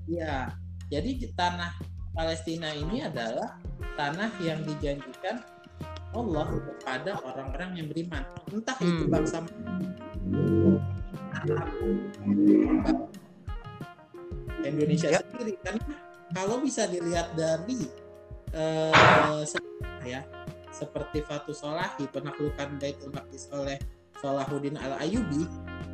Ya, 0.04 0.52
jadi 0.92 1.16
di 1.16 1.32
tanah 1.32 1.72
Palestina 2.12 2.68
ini 2.76 3.00
adalah 3.00 3.56
tanah 3.96 4.36
yang 4.36 4.60
dijanjikan 4.60 5.40
Allah 6.12 6.46
kepada 6.60 7.24
orang-orang 7.24 7.80
yang 7.80 7.86
beriman. 7.88 8.20
Entah 8.52 8.76
itu 8.84 9.08
Hmm. 9.08 9.10
bangsa 9.10 9.40
Indonesia 14.64 15.08
Ya. 15.08 15.20
sendiri 15.20 15.56
kan 15.60 15.76
kalau 16.32 16.60
bisa 16.60 16.88
dilihat 16.88 17.32
dari 17.36 17.88
eh, 18.54 19.42
sejarah 19.42 20.04
ya 20.06 20.20
seperti 20.70 21.26
Fatu 21.26 21.50
Solahi 21.50 22.06
penaklukan 22.06 22.78
Baitul 22.78 23.10
Maqdis 23.10 23.50
oleh 23.50 23.78
Salahuddin 24.24 24.80
Al 24.80 24.96
Ayyubi 25.04 25.44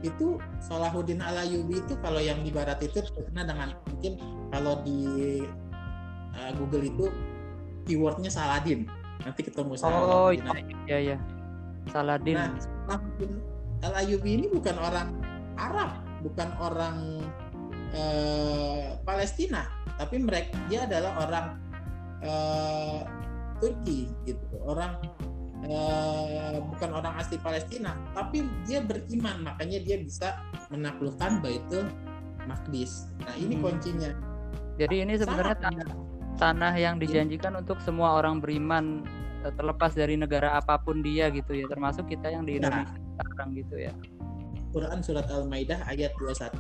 itu 0.06 0.38
Salahuddin 0.62 1.18
Al 1.18 1.42
Ayyubi 1.42 1.82
itu 1.82 1.98
kalau 1.98 2.22
yang 2.22 2.38
di 2.46 2.54
barat 2.54 2.78
itu 2.78 3.02
terkenal 3.02 3.42
dengan 3.42 3.68
mungkin 3.90 4.12
kalau 4.54 4.78
di 4.86 5.02
uh, 6.38 6.52
Google 6.54 6.86
itu 6.86 7.06
keywordnya 7.90 8.30
Saladin. 8.30 8.86
Nanti 9.26 9.42
ketemu 9.42 9.74
oh 9.74 9.78
Salahuddin 9.82 10.46
Al 10.46 10.62
iya 10.86 10.98
iya. 11.02 11.16
Saladin. 11.90 12.38
Nah, 12.38 12.54
Salahuddin 12.86 13.32
Al 13.82 13.92
Ayyubi 14.06 14.30
ini 14.38 14.46
bukan 14.46 14.78
orang 14.78 15.10
Arab 15.58 15.90
bukan 16.20 16.48
orang 16.60 16.96
eh, 17.96 18.96
Palestina 19.02 19.66
tapi 19.96 20.20
mereka 20.20 20.56
dia 20.68 20.84
adalah 20.88 21.12
orang 21.26 21.46
eh, 22.24 23.00
Turki 23.60 24.08
gitu 24.24 24.56
orang 24.64 24.96
eh, 25.64 26.56
bukan 26.60 26.90
orang 26.94 27.14
asli 27.20 27.36
Palestina 27.36 27.96
tapi 28.12 28.44
dia 28.64 28.80
beriman 28.80 29.44
makanya 29.44 29.78
dia 29.80 29.96
bisa 30.00 30.40
menaklukkan 30.68 31.40
Baitul 31.40 31.88
Maqdis 32.44 33.10
nah 33.20 33.34
ini 33.36 33.56
Hmm. 33.56 33.64
kuncinya 33.68 34.10
jadi 34.80 35.04
ini 35.04 35.20
sebenarnya 35.20 35.56
tanah, 35.60 35.88
tanah 36.40 36.72
yang 36.72 36.96
dijanjikan 36.96 37.52
untuk 37.60 37.76
semua 37.84 38.16
orang 38.16 38.40
beriman 38.40 39.04
eh, 39.44 39.52
terlepas 39.54 39.92
dari 39.92 40.16
negara 40.16 40.56
apa 40.56 40.80
pun 40.80 41.04
dia 41.04 41.28
gitu 41.28 41.52
ya 41.52 41.68
termasuk 41.68 42.08
kita 42.08 42.32
yang 42.32 42.44
di 42.44 42.56
Ya. 42.56 42.64
Indonesia 42.64 42.96
sekarang 43.20 43.48
gitu 43.56 43.76
ya 43.76 43.92
Quran 44.70 45.02
surat 45.02 45.26
Al-Maidah 45.26 45.82
ayat 45.90 46.14
21. 46.14 46.54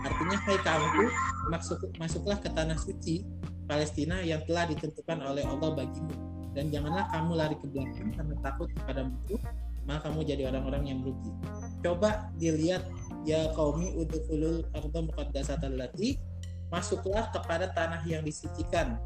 Artinya 0.00 0.36
hai 0.48 0.56
kamu 0.64 1.04
masuk 1.52 1.92
masuklah 2.00 2.40
ke 2.40 2.48
tanah 2.48 2.80
suci 2.80 3.20
Palestina 3.68 4.24
yang 4.24 4.40
telah 4.48 4.64
ditentukan 4.64 5.20
oleh 5.20 5.44
Allah 5.44 5.76
bagimu 5.76 6.08
dan 6.56 6.68
janganlah 6.68 7.06
kamu 7.14 7.32
lari 7.38 7.56
ke 7.58 7.66
belakang 7.70 8.10
karena 8.14 8.34
takut 8.42 8.68
kepada 8.74 9.06
musuh 9.06 9.40
maka 9.88 10.06
kamu 10.06 10.20
jadi 10.22 10.42
orang-orang 10.52 10.82
yang 10.86 10.98
merugi. 11.02 11.32
Coba 11.80 12.30
dilihat 12.36 12.84
ya 13.24 13.50
qaumi 13.56 13.96
udkhulul 13.96 14.68
ardha 14.76 15.00
muqaddasatan 15.02 15.74
allati 15.74 16.20
masuklah 16.70 17.32
kepada 17.32 17.72
tanah 17.72 18.04
yang 18.06 18.22
disucikan. 18.22 19.00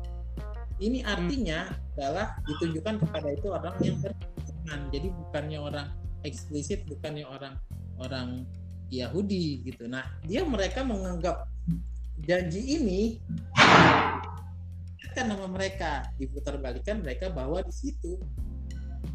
Ini 0.82 1.06
artinya 1.06 1.70
adalah 1.94 2.34
ditunjukkan 2.44 3.06
kepada 3.06 3.28
itu 3.30 3.46
orang 3.48 3.74
yang 3.80 3.96
beriman. 4.02 4.80
Jadi 4.90 5.08
bukannya 5.14 5.58
orang 5.62 5.86
eksplisit 6.26 6.82
bukannya 6.90 7.24
orang 7.24 7.54
orang 8.02 8.42
Yahudi 8.90 9.62
gitu. 9.64 9.86
Nah, 9.86 10.02
dia 10.26 10.42
mereka 10.42 10.82
menganggap 10.82 11.46
janji 12.26 12.78
ini 12.78 13.22
kan 15.14 15.30
nama 15.30 15.46
mereka 15.46 16.10
diputar-balikan 16.18 17.00
mereka 17.00 17.30
bahwa 17.30 17.62
di 17.62 17.72
situ 17.72 18.18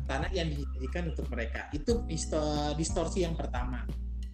tanah 0.07 0.31
yang 0.33 0.49
dijadikan 0.49 1.13
untuk 1.13 1.29
mereka. 1.29 1.69
Itu 1.69 2.01
disto- 2.09 2.73
distorsi 2.73 3.21
yang 3.21 3.37
pertama. 3.37 3.85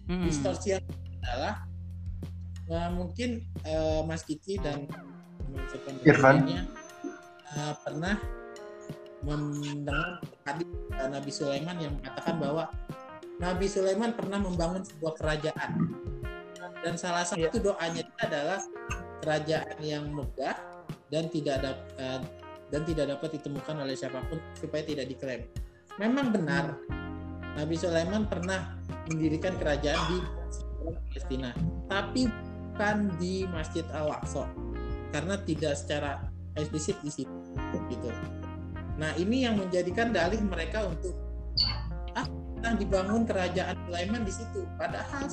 Hmm. 0.06 0.24
Distorsi 0.24 0.72
yang 0.78 0.84
adalah 1.26 1.66
nah, 2.70 2.88
mungkin 2.94 3.42
eh, 3.66 4.00
Mas 4.06 4.22
Kiki 4.22 4.56
dan 4.62 4.86
Irfan. 6.06 6.46
eh, 6.46 7.74
pernah 7.82 8.14
mendengar 9.26 10.22
hadis 10.46 10.68
eh, 10.94 11.08
Nabi 11.10 11.30
Sulaiman 11.34 11.76
yang 11.82 11.92
mengatakan 11.98 12.36
bahwa 12.38 12.64
Nabi 13.36 13.66
Sulaiman 13.68 14.14
pernah 14.16 14.40
membangun 14.40 14.80
sebuah 14.86 15.12
kerajaan 15.18 15.70
dan 16.80 16.94
salah 16.96 17.26
Iya. 17.34 17.50
satu 17.50 17.58
doanya 17.60 18.00
itu 18.06 18.14
adalah 18.22 18.60
kerajaan 19.20 19.76
yang 19.82 20.04
megah 20.14 20.56
dan 21.10 21.30
tidak 21.30 21.62
ada 21.62 21.70
eh, 21.98 22.20
dan 22.70 22.82
tidak 22.82 23.06
dapat 23.14 23.38
ditemukan 23.38 23.76
oleh 23.86 23.94
siapa 23.94 24.22
pun 24.26 24.42
supaya 24.58 24.82
tidak 24.82 25.06
diklaim. 25.06 25.46
Memang 26.02 26.34
benar 26.34 26.76
Nabi 27.56 27.74
Sulaiman 27.78 28.28
pernah 28.28 28.76
mendirikan 29.08 29.56
kerajaan 29.56 30.02
di 30.12 30.18
Palestina, 30.84 31.50
tapi 31.88 32.28
bukan 32.76 33.08
di 33.16 33.48
Masjid 33.48 33.88
Al-Aqsa 33.88 34.44
karena 35.08 35.40
tidak 35.48 35.72
secara 35.80 36.28
eksplisit 36.60 37.00
di 37.00 37.08
situ 37.08 37.32
gitu. 37.88 38.12
Nah, 39.00 39.16
ini 39.16 39.48
yang 39.48 39.56
menjadikan 39.56 40.12
dalih 40.12 40.40
mereka 40.44 40.84
untuk 40.84 41.16
ah 42.12 42.28
kita 42.28 42.76
dibangun 42.76 43.24
kerajaan 43.24 43.76
Sulaiman 43.88 44.28
di 44.28 44.32
situ. 44.32 44.68
Padahal 44.76 45.24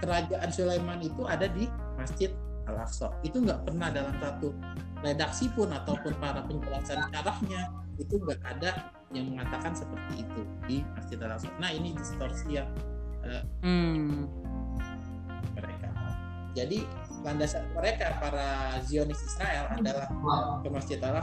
kerajaan 0.00 0.50
Sulaiman 0.50 1.00
itu 1.04 1.22
ada 1.28 1.46
di 1.46 1.68
Masjid 1.96 2.32
Al-Aqsa. 2.66 3.12
Itu 3.22 3.44
nggak 3.44 3.68
pernah 3.68 3.88
dalam 3.92 4.14
satu 4.18 4.52
redaksi 5.00 5.48
pun 5.52 5.72
ataupun 5.72 6.12
para 6.20 6.44
penjelasan 6.44 7.00
syarahnya 7.12 7.72
itu 8.00 8.16
nggak 8.16 8.40
ada 8.44 8.92
yang 9.12 9.32
mengatakan 9.36 9.76
seperti 9.76 10.24
itu 10.24 10.40
di 10.66 10.76
Masjid 10.96 11.18
Al-Aqsa. 11.20 11.48
Nah, 11.60 11.70
ini 11.70 11.92
distorsi 11.94 12.56
yang 12.56 12.68
Hmm. 13.60 14.24
mereka. 15.52 15.92
Jadi 16.56 16.88
landasan 17.20 17.68
mereka 17.76 18.16
para 18.16 18.80
Zionis 18.88 19.20
Israel 19.20 19.68
adalah 19.76 20.08
ke 20.64 20.68
Masjid 20.72 20.96
Al 21.04 21.20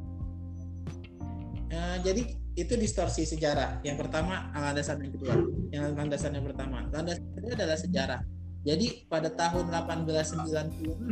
jadi 2.02 2.22
itu 2.58 2.74
distorsi 2.74 3.22
sejarah. 3.28 3.82
Yang 3.86 4.08
pertama 4.08 4.50
landasan 4.56 4.98
yang 5.04 5.14
kedua. 5.14 5.34
Yang 5.70 5.84
landasan 5.94 6.32
yang 6.34 6.46
pertama. 6.46 6.78
Landasan 6.90 7.26
kedua 7.38 7.54
adalah 7.54 7.78
sejarah. 7.78 8.20
Jadi 8.68 9.08
pada 9.08 9.32
tahun 9.32 9.72
1896 9.72 11.08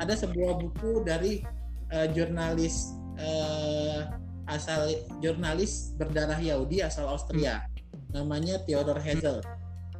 ada 0.00 0.14
sebuah 0.16 0.56
buku 0.56 1.04
dari 1.04 1.44
eh, 1.92 2.08
jurnalis 2.16 2.96
eh, 3.20 4.08
asal 4.48 4.88
jurnalis 5.20 5.92
berdarah 6.00 6.40
Yahudi 6.40 6.80
asal 6.80 7.12
Austria. 7.12 7.60
Namanya 8.16 8.64
Theodor 8.64 8.96
Herzl 8.96 9.44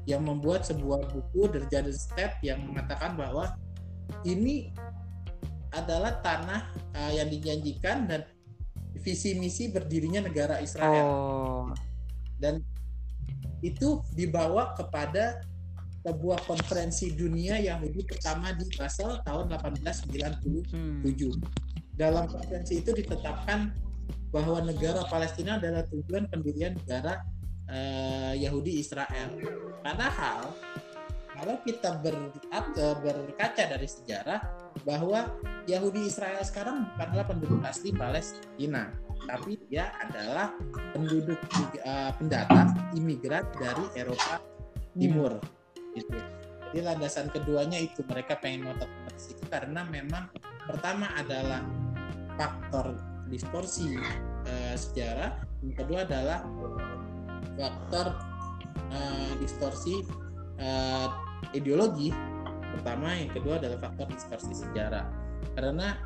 yang 0.07 0.23
membuat 0.23 0.63
sebuah 0.65 1.11
buku 1.11 1.51
Der 1.69 1.85
Step 1.93 2.39
yang 2.41 2.63
mengatakan 2.63 3.19
bahwa 3.19 3.59
ini 4.23 4.71
adalah 5.75 6.23
tanah 6.23 6.63
uh, 6.95 7.13
yang 7.13 7.27
dijanjikan 7.27 8.07
dan 8.07 8.23
visi 9.03 9.35
misi 9.37 9.69
berdirinya 9.69 10.25
negara 10.25 10.63
Israel. 10.63 11.05
Oh. 11.05 11.67
dan 12.37 12.61
itu 13.65 14.05
dibawa 14.13 14.77
kepada 14.77 15.41
sebuah 16.07 16.39
konferensi 16.47 17.11
dunia 17.19 17.59
Yahudi 17.59 18.07
pertama 18.07 18.55
di 18.55 18.63
Basel 18.79 19.19
tahun 19.27 19.51
1897. 19.59 20.71
Hmm. 20.71 21.03
Dalam 21.99 22.31
konferensi 22.31 22.79
itu 22.79 22.95
ditetapkan 22.95 23.75
bahwa 24.31 24.63
negara 24.63 25.03
Palestina 25.11 25.59
adalah 25.59 25.83
tujuan 25.91 26.31
pendirian 26.31 26.79
negara 26.79 27.27
eh, 27.67 28.39
Yahudi 28.39 28.79
Israel. 28.79 29.35
Padahal 29.83 30.55
kalau 31.35 31.57
kita 31.67 31.99
ber- 31.99 32.33
at- 32.55 33.03
berkaca 33.03 33.65
dari 33.67 33.89
sejarah 33.91 34.41
bahwa 34.87 35.27
Yahudi 35.67 36.07
Israel 36.07 36.41
sekarang 36.47 36.87
bukanlah 36.95 37.27
penduduk 37.27 37.61
asli 37.67 37.91
Palestina, 37.91 38.95
tapi 39.27 39.59
dia 39.67 39.91
adalah 40.07 40.55
penduduk 40.95 41.41
eh, 41.83 42.13
pendatang 42.15 42.95
imigran 42.95 43.43
dari 43.59 43.85
Eropa 43.99 44.39
Timur. 44.95 45.43
Gitu. 45.97 46.13
Jadi 46.77 46.85
landasan 46.85 47.33
keduanya 47.33 47.81
itu 47.81 48.05
mereka 48.05 48.37
pengen 48.37 48.69
ngotot 48.69 48.91
ke 49.09 49.17
situ 49.17 49.43
karena 49.49 49.81
memang 49.89 50.29
pertama 50.69 51.09
adalah 51.17 51.65
faktor 52.37 53.01
distorsi 53.33 53.97
eh, 54.45 54.77
sejarah, 54.77 55.41
yang 55.65 55.73
kedua 55.73 56.05
adalah 56.05 56.45
faktor 57.57 58.13
eh, 58.93 59.33
distorsi 59.41 60.05
eh, 60.61 61.09
ideologi 61.57 62.13
pertama 62.77 63.17
yang 63.17 63.33
kedua 63.33 63.57
adalah 63.57 63.79
faktor 63.81 64.07
distorsi 64.13 64.53
sejarah 64.53 65.09
karena 65.57 65.97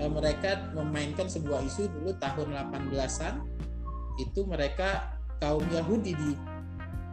eh, 0.00 0.08
mereka 0.10 0.72
memainkan 0.72 1.28
sebuah 1.28 1.60
isu 1.68 1.92
dulu 2.00 2.16
tahun 2.16 2.56
18-an 2.72 3.44
itu 4.16 4.40
mereka 4.48 5.16
kaum 5.40 5.64
Yahudi 5.72 6.12
di 6.16 6.30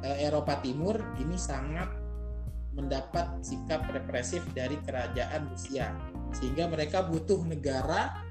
Eropa 0.05 0.61
Timur 0.61 0.97
ini 1.17 1.37
sangat 1.37 1.89
mendapat 2.77 3.41
sikap 3.41 3.89
represif 3.89 4.45
dari 4.53 4.77
kerajaan 4.85 5.49
Rusia 5.49 5.89
sehingga 6.37 6.69
mereka 6.69 7.01
butuh 7.09 7.41
negara 7.49 8.21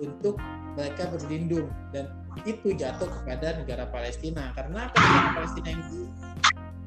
untuk 0.00 0.40
mereka 0.72 1.12
berlindung 1.12 1.68
dan 1.92 2.08
itu 2.48 2.72
jatuh 2.72 3.10
kepada 3.10 3.60
negara 3.60 3.84
Palestina. 3.92 4.54
Karena 4.56 4.88
negara 4.88 5.28
Palestina 5.36 5.68
yang 5.76 5.84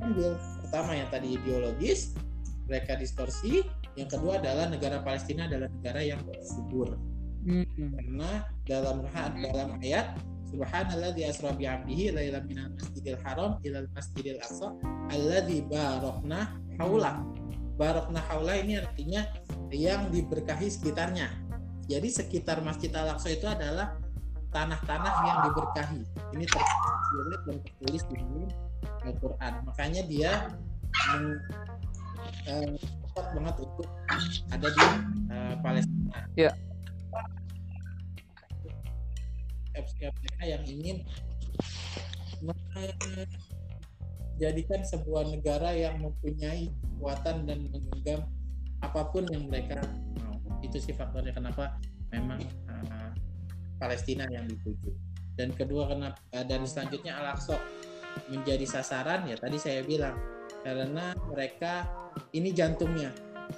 diambil 0.01 0.31
pertama 0.65 0.91
yang 0.97 1.09
tadi 1.13 1.27
ideologis 1.37 2.17
mereka 2.65 2.97
distorsi. 2.97 3.61
Yang 3.93 4.17
kedua 4.17 4.41
adalah 4.41 4.65
negara 4.73 5.05
Palestina 5.05 5.45
adalah 5.45 5.69
negara 5.69 6.01
yang 6.01 6.21
subur. 6.41 6.97
Hmm. 7.43 7.67
karena 7.75 8.47
dalam 8.63 9.03
dalam 9.35 9.75
ayat 9.83 10.15
Subhanalladzi 10.53 11.25
asra 11.25 11.49
bi 11.57 11.65
'abdihi 11.65 12.13
lailan 12.13 12.45
minal 12.45 12.69
masjidil 12.77 13.17
haram 13.25 13.57
ilal 13.65 13.89
masjidil 13.97 14.37
aqsa 14.37 14.69
alladzi 15.09 15.65
barakna 15.65 16.61
haula. 16.77 17.25
Barakna 17.73 18.21
haula 18.29 18.53
ini 18.61 18.77
artinya 18.77 19.25
yang 19.73 20.13
diberkahi 20.13 20.69
sekitarnya. 20.69 21.33
Jadi 21.89 22.07
sekitar 22.07 22.63
Masjid 22.63 22.93
Al-Aqsa 22.93 23.33
itu 23.33 23.43
adalah 23.49 23.97
tanah-tanah 24.53 25.13
yang 25.25 25.39
diberkahi. 25.49 26.01
Ini 26.37 26.45
tersirat 26.47 27.41
dan 27.49 27.57
tertulis 27.59 28.03
di 28.07 28.17
Al-Qur'an. 29.03 29.53
Makanya 29.67 30.01
dia 30.07 30.31
meng, 31.09 31.41
eh, 32.47 32.77
tepat 32.77 33.25
banget 33.35 33.55
untuk 33.65 33.89
ada 34.53 34.67
di 34.69 34.85
eh, 35.33 35.55
Palestina. 35.59 36.17
Ya. 36.37 36.51
Sikap 39.73 40.13
mereka 40.21 40.43
yang 40.45 40.63
ingin 40.69 40.97
menjadikan 44.37 44.81
sebuah 44.85 45.33
negara 45.33 45.73
yang 45.73 45.97
mempunyai 45.97 46.69
kekuatan 46.69 47.49
dan 47.49 47.69
menggenggam 47.73 48.21
apa 48.83 49.01
pun 49.09 49.25
yang 49.31 49.49
mereka 49.49 49.81
mau. 50.21 50.37
Itu 50.61 50.77
sih 50.77 50.93
faktornya 50.93 51.33
kenapa 51.33 51.79
memang 52.11 52.43
uh, 52.69 53.11
Palestina 53.81 54.27
yang 54.29 54.45
dituju. 54.45 54.93
Dan 55.33 55.55
kedua 55.57 55.89
kenapa 55.89 56.19
uh, 56.37 56.45
dan 56.45 56.61
selanjutnya 56.69 57.17
Al-Aqsa 57.17 57.57
menjadi 58.29 58.69
sasaran 58.69 59.25
ya 59.25 59.33
tadi 59.41 59.57
saya 59.57 59.81
bilang 59.81 60.13
karena 60.61 61.17
mereka 61.33 61.89
ini 62.35 62.53
jantungnya. 62.53 63.09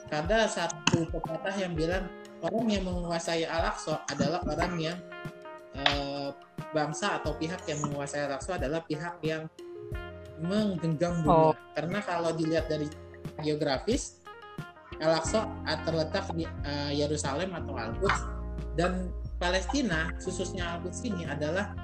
Ada 0.10 0.50
satu 0.50 1.06
pepatah 1.12 1.56
yang 1.60 1.76
bilang 1.76 2.08
orang 2.42 2.68
yang 2.72 2.84
menguasai 2.88 3.44
Al-Aqsa 3.46 4.08
adalah 4.10 4.42
orang 4.48 4.74
yang 4.80 4.98
uh, 5.76 6.30
bangsa 6.72 7.20
atau 7.20 7.36
pihak 7.36 7.64
yang 7.68 7.80
menguasai 7.84 8.28
Al-Aqsa 8.28 8.60
adalah 8.60 8.84
pihak 8.84 9.20
yang 9.24 9.48
menggenggam 10.40 11.24
dunia. 11.24 11.52
Oh. 11.52 11.56
Karena 11.76 12.00
kalau 12.04 12.32
dilihat 12.36 12.68
dari 12.68 12.88
geografis, 13.44 14.20
Al-Aqsa 15.00 15.48
terletak 15.84 16.32
di 16.36 16.48
uh, 16.48 16.92
Yerusalem 16.92 17.52
atau 17.56 17.76
Al-Quds 17.76 18.20
dan 18.80 19.12
Palestina, 19.40 20.12
khususnya 20.24 20.80
Al-Quds 20.80 21.04
ini 21.04 21.28
adalah 21.28 21.76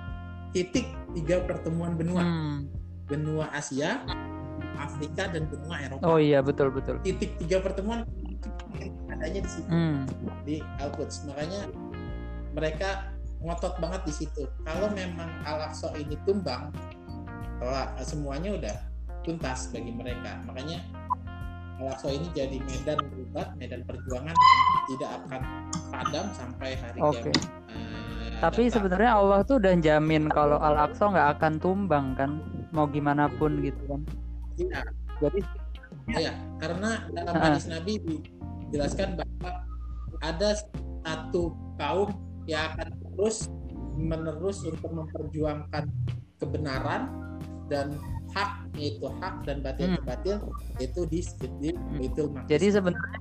titik 0.55 0.87
tiga 1.15 1.43
pertemuan 1.43 1.95
benua, 1.95 2.23
Hmm. 2.23 2.67
benua 3.07 3.51
Asia, 3.51 4.03
Afrika 4.79 5.27
dan 5.27 5.47
benua 5.51 5.83
Eropa. 5.83 6.03
Oh 6.07 6.19
iya 6.19 6.39
betul 6.39 6.71
betul. 6.71 6.99
Titik 7.03 7.35
tiga 7.39 7.59
pertemuan 7.59 8.07
adanya 9.11 9.43
di 9.43 9.49
situ 9.51 9.67
Hmm. 9.67 10.07
di 10.47 10.63
Al-Quds. 10.79 11.27
Makanya 11.27 11.67
mereka 12.55 13.10
ngotot 13.41 13.73
banget 13.81 14.01
di 14.05 14.13
situ. 14.13 14.43
Kalau 14.63 14.89
memang 14.93 15.29
Al-Aqsa 15.43 15.97
ini 15.97 16.13
tumbang, 16.23 16.69
telah 17.57 17.93
semuanya 18.05 18.53
udah 18.57 18.75
tuntas 19.25 19.69
bagi 19.73 19.93
mereka. 19.93 20.41
Makanya 20.45 20.81
Al-Aqsa 21.81 22.13
ini 22.13 22.29
jadi 22.37 22.57
medan 22.61 23.01
berubah, 23.09 23.57
medan 23.57 23.81
perjuangan 23.85 24.35
tidak 24.93 25.09
akan 25.25 25.41
padam 25.89 26.25
sampai 26.37 26.77
hari 26.77 26.99
kiamat. 27.01 27.33
Eh, 27.33 28.37
Tapi 28.41 28.61
datang. 28.69 28.73
sebenarnya 28.77 29.11
Allah 29.17 29.39
tuh 29.45 29.57
udah 29.57 29.73
jamin 29.81 30.23
kalau 30.29 30.57
Al-Aqsa 30.61 31.09
nggak 31.09 31.29
akan 31.37 31.53
tumbang 31.57 32.13
kan, 32.13 32.41
mau 32.69 32.85
gimana 32.85 33.25
pun 33.41 33.57
gitu 33.65 33.81
kan. 33.89 34.01
Iya, 34.61 34.81
Jadi 35.21 35.39
iya. 36.13 36.33
karena 36.61 37.09
dalam 37.09 37.33
hadis 37.37 37.65
Nabi 37.65 37.97
dijelaskan 38.69 39.17
bahwa 39.17 39.65
ada 40.21 40.49
satu 41.01 41.57
kaum 41.81 42.13
yang 42.45 42.73
akan 42.73 43.00
terus 43.11 43.47
menerus 43.93 44.63
untuk 44.63 44.89
memperjuangkan 44.89 45.83
kebenaran 46.37 47.11
dan 47.67 47.95
hak 48.31 48.51
yaitu 48.73 49.07
hak 49.19 49.43
dan 49.43 49.59
batil 49.59 49.87
Hmm. 49.89 50.03
batil 50.03 50.35
itu 50.77 51.01
di 51.05 51.19
Maqdis. 51.21 52.47
jadi 52.47 52.67
sebenarnya 52.73 53.19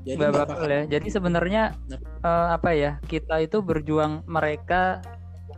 Jadi 0.00 0.16
Mbak 0.16 0.30
Bakul 0.32 0.48
bakal- 0.56 0.72
ya. 0.72 0.82
Jadi 0.88 1.08
sebenarnya 1.10 1.62
eh, 2.24 2.48
apa 2.50 2.70
ya? 2.72 2.96
Kita 3.04 3.36
itu 3.36 3.60
berjuang 3.60 4.24
mereka 4.24 5.04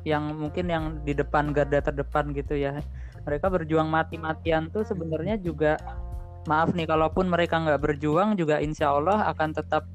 yang 0.03 0.35
mungkin 0.35 0.67
yang 0.67 0.85
di 1.07 1.15
depan 1.15 1.55
garda 1.55 1.79
terdepan 1.79 2.35
gitu 2.35 2.59
ya. 2.59 2.83
Mereka 3.23 3.47
berjuang 3.47 3.87
mati-matian 3.87 4.67
tuh 4.67 4.83
sebenarnya 4.83 5.39
juga 5.39 5.79
maaf 6.43 6.75
nih 6.75 6.91
kalaupun 6.91 7.31
mereka 7.31 7.63
nggak 7.63 7.79
berjuang 7.81 8.35
juga 8.35 8.59
insya 8.59 8.91
Allah 8.91 9.31
akan 9.31 9.55
tetap 9.55 9.87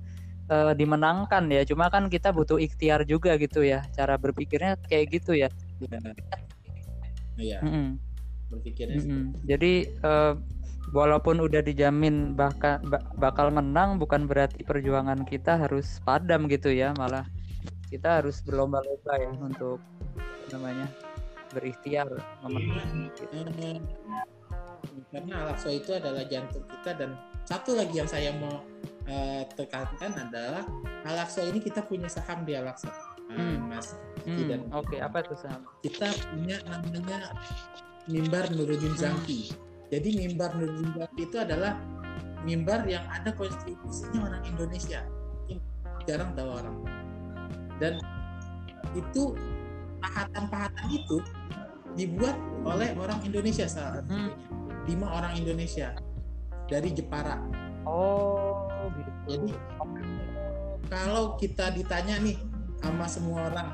eh, 0.47 0.73
dimenangkan 0.73 1.47
ya. 1.51 1.63
Cuma 1.67 1.91
kan 1.91 2.07
kita 2.07 2.31
butuh 2.31 2.57
ikhtiar 2.60 3.03
juga 3.03 3.36
gitu 3.38 3.63
ya. 3.63 3.83
Cara 3.95 4.15
berpikirnya 4.15 4.79
kayak 4.88 5.21
gitu 5.21 5.38
ya. 5.38 5.49
Iya, 7.38 7.62
Mm-mm. 7.62 8.01
berpikirnya 8.49 8.97
Mm-mm. 8.97 9.23
Jadi 9.45 9.73
eh, 9.93 10.33
walaupun 10.95 11.43
udah 11.43 11.62
dijamin 11.62 12.33
bakal 12.33 12.79
bakal 13.19 13.51
menang 13.53 13.99
bukan 13.99 14.25
berarti 14.25 14.63
perjuangan 14.63 15.27
kita 15.27 15.60
harus 15.60 16.01
padam 16.01 16.49
gitu 16.49 16.73
ya, 16.73 16.95
malah 16.97 17.27
kita 17.88 18.19
harus 18.23 18.43
berlomba-lomba 18.43 19.13
ya 19.19 19.31
untuk 19.38 19.79
namanya 20.51 20.88
berikhtiar 21.51 22.07
memenang. 22.43 23.12
gitu. 23.15 23.23
Karena 25.07 25.33
Al-Aqsa 25.47 25.69
itu 25.71 25.91
adalah 25.95 26.23
jantung 26.27 26.65
kita 26.67 26.91
dan 26.99 27.15
satu 27.47 27.79
lagi 27.79 27.95
yang 27.95 28.10
saya 28.10 28.36
mau 28.36 28.60
eh, 29.08 29.43
tekankan 29.54 30.12
adalah 30.20 30.63
Al-Aqsa 31.04 31.43
ini 31.43 31.60
kita 31.60 31.82
punya 31.82 32.08
saham 32.08 32.43
di 32.43 32.54
Al-Aqsa 32.54 32.91
Eh, 33.28 33.36
Hmm. 33.36 33.67
Mas 33.67 33.91
Hmm, 34.24 34.48
dan 34.48 34.60
Oke, 34.72 35.00
apa 35.00 35.20
itu 35.20 35.36
saham? 35.38 35.63
kita 35.80 36.08
punya 36.32 36.60
namanya 36.63 37.32
mimbar 38.06 38.48
Nuruddin 38.52 38.91
Hmm. 38.91 39.04
Zamki 39.17 39.52
jadi 39.88 40.10
mimbar 40.17 40.52
Nuruddin 40.54 40.91
Zamki 40.93 41.22
itu 41.24 41.38
adalah 41.38 41.76
mimbar 42.43 42.84
yang 42.84 43.04
ada 43.08 43.32
kontribusinya 43.32 44.28
orang 44.28 44.43
Indonesia 44.46 45.04
jarang 46.04 46.32
tahu 46.34 46.48
orang 46.56 46.76
dan 47.78 48.00
itu 48.96 49.36
pahatan-pahatan 50.00 50.88
itu 50.88 51.20
dibuat 51.93 52.36
oleh 52.63 52.96
orang 52.96 53.20
Indonesia 53.22 53.67
salah 53.67 54.04
Hmm. 54.08 54.32
lima 54.88 55.08
orang 55.10 55.36
Indonesia 55.36 55.91
dari 56.65 56.91
Jepara 56.91 57.43
Oh, 57.84 58.66
gitu. 58.93 59.12
jadi 59.28 59.50
kalau 60.88 61.36
kita 61.36 61.73
ditanya 61.76 62.15
nih 62.21 62.38
sama 62.80 63.06
semua 63.10 63.50
orang 63.52 63.69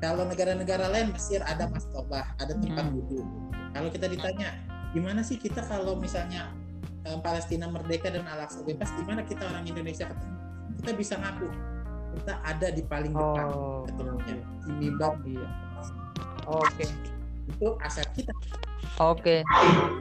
kalau 0.00 0.24
negara-negara 0.24 0.88
lain 0.88 1.12
Mesir 1.12 1.40
ada 1.44 1.68
mastobah 1.68 2.24
ada 2.36 2.52
tempat 2.56 2.84
Hmm. 2.88 2.96
wudhu 2.96 3.20
kalau 3.70 3.88
kita 3.88 4.06
ditanya 4.10 4.48
gimana 4.90 5.22
sih 5.22 5.38
kita 5.38 5.62
kalau 5.64 5.94
misalnya 5.96 6.50
eh, 7.06 7.16
Palestina 7.22 7.70
merdeka 7.70 8.10
dan 8.10 8.26
Al-Aqsa 8.26 8.66
bebas 8.66 8.90
gimana 8.98 9.22
kita 9.22 9.46
orang 9.46 9.64
Indonesia 9.64 10.10
ketemu 10.10 10.36
kita 10.82 10.90
bisa 10.96 11.14
ngaku 11.16 11.48
kita 12.10 12.34
ada 12.42 12.68
di 12.74 12.82
paling 12.82 13.14
depan 13.14 13.46
Oh, 13.54 13.86
ketemunya 13.86 14.34
di 14.66 14.72
mimbar 14.74 15.14
iya. 15.24 15.48
Oke. 16.44 16.84
itu 17.46 17.68
aset 17.82 18.06
kita 18.14 18.30
Oke. 19.00 19.40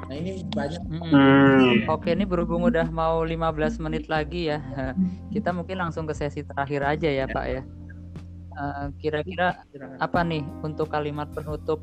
nah 0.09 0.15
ini 0.15 0.43
banyak. 0.51 0.81
Hmm. 0.91 1.87
Oke, 1.87 2.11
ini 2.11 2.27
berhubung 2.27 2.67
udah 2.67 2.91
mau 2.91 3.23
15 3.23 3.79
menit 3.79 4.11
lagi 4.11 4.51
ya. 4.51 4.59
Kita 5.33 5.55
mungkin 5.55 5.79
langsung 5.79 6.03
ke 6.03 6.11
sesi 6.11 6.43
terakhir 6.43 6.83
aja 6.83 7.07
ya, 7.07 7.25
Pak 7.29 7.45
ya. 7.47 7.61
Eh, 8.59 8.85
Kira-kira 8.99 9.63
apa 10.03 10.19
nih 10.27 10.43
untuk 10.63 10.91
kalimat 10.91 11.31
penutup 11.31 11.79